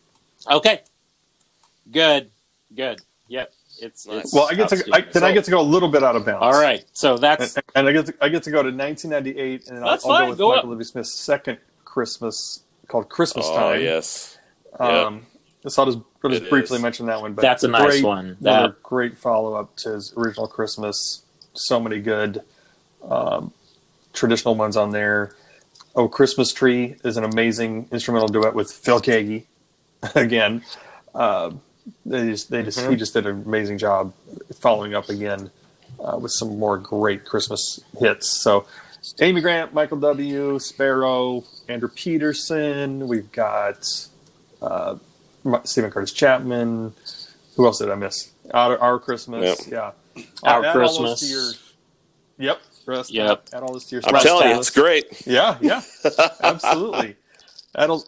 [0.52, 0.82] Okay,
[1.92, 2.30] good,
[2.76, 3.00] good.
[3.30, 4.26] Yep, it's, Nice.
[4.26, 5.10] it's Well, I get to I, outstanding.
[5.14, 6.42] then I get to go a little bit out of bounds.
[6.44, 9.68] All right, so that's and, and I get to, I get to go to 1998,
[9.70, 10.70] and I'll, That's I'll go with go Michael up.
[10.70, 13.82] Livy Smith's second Christmas called Christmas Oh Time.
[13.82, 14.38] yes.
[14.80, 15.26] Um,
[15.68, 16.82] so I'll just, I'll just It briefly is.
[16.84, 17.34] mention that one.
[17.34, 18.38] But that's a nice great, one.
[18.42, 21.24] Another That great follow up to his original Christmas.
[21.54, 22.42] So many good
[23.04, 23.52] um,
[24.14, 25.36] traditional ones on there.
[25.96, 29.44] Oh, Christmas Tree is an amazing instrumental duet with Phil Keaggy.
[30.16, 30.64] Again,
[31.14, 31.52] uh,
[32.06, 34.14] they just, they just he just did an amazing job
[34.60, 35.52] following up again
[36.00, 38.42] uh, with some more great Christmas hits.
[38.42, 38.66] So,
[39.20, 40.58] Amy Grant, Michael W.
[40.60, 43.08] Sparrow, Andrew Peterson.
[43.08, 43.88] We've got
[44.62, 44.96] uh,
[45.64, 46.94] Stephen Curtis Chapman.
[47.56, 48.32] Who else did I miss?
[48.54, 49.68] Our, Our Christmas.
[49.68, 49.92] Yeah.
[50.44, 51.20] Our Add Christmas.
[51.20, 51.52] to your-
[52.38, 52.62] yep.
[52.88, 53.50] Rest, Yep.
[53.54, 55.26] Add all this to your I'm Rest telling you, it's great.
[55.28, 55.82] Yeah, yeah.
[56.44, 57.16] Absolutely.
[57.76, 58.04] That'll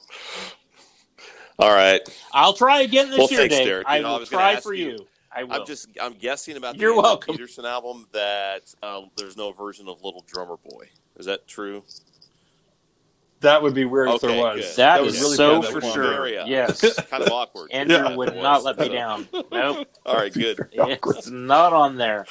[1.60, 2.02] All right.
[2.34, 3.68] I'll try again this Well, year, thanks, Dave.
[3.68, 3.88] Derek.
[3.88, 5.08] I You know, I will was gonna try for you- you.
[5.36, 5.54] I will.
[5.54, 7.36] I'm just I'm guessing about the You're Andrew welcome.
[7.36, 10.90] Peterson album that uh, there's no version of Little Drummer Boy.
[11.18, 11.84] Is that true?
[13.44, 14.60] That would be weird if there was.
[14.66, 14.76] good.
[14.78, 16.14] that was is really so bad for sure.
[16.14, 16.44] Area.
[16.48, 17.72] Yes, kind of awkward.
[17.72, 18.16] Andrew Yeah.
[18.16, 19.28] would not let me down.
[19.52, 20.58] Nope, All right, good.
[20.72, 22.26] it's not on there.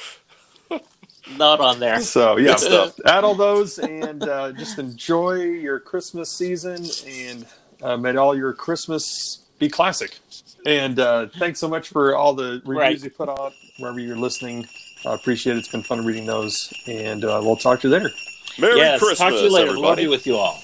[1.37, 2.01] Not on there.
[2.01, 2.99] So yeah, stuff.
[3.05, 7.45] add all those and uh, just enjoy your Christmas season and
[7.81, 10.19] uh, may all your Christmas be classic.
[10.65, 13.03] And uh, thanks so much for all the reviews Right.
[13.03, 14.67] you put out wherever you're listening.
[15.05, 15.59] I appreciate it.
[15.59, 18.09] It's been fun reading those, and uh, we'll talk to you later.
[18.57, 19.67] Merry yes, Christmas, talk to you later.
[19.71, 20.01] Love everybody.
[20.03, 20.61] you with you all.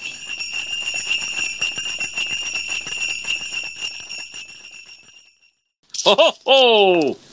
[6.04, 6.14] Ho
[6.46, 7.29] ho!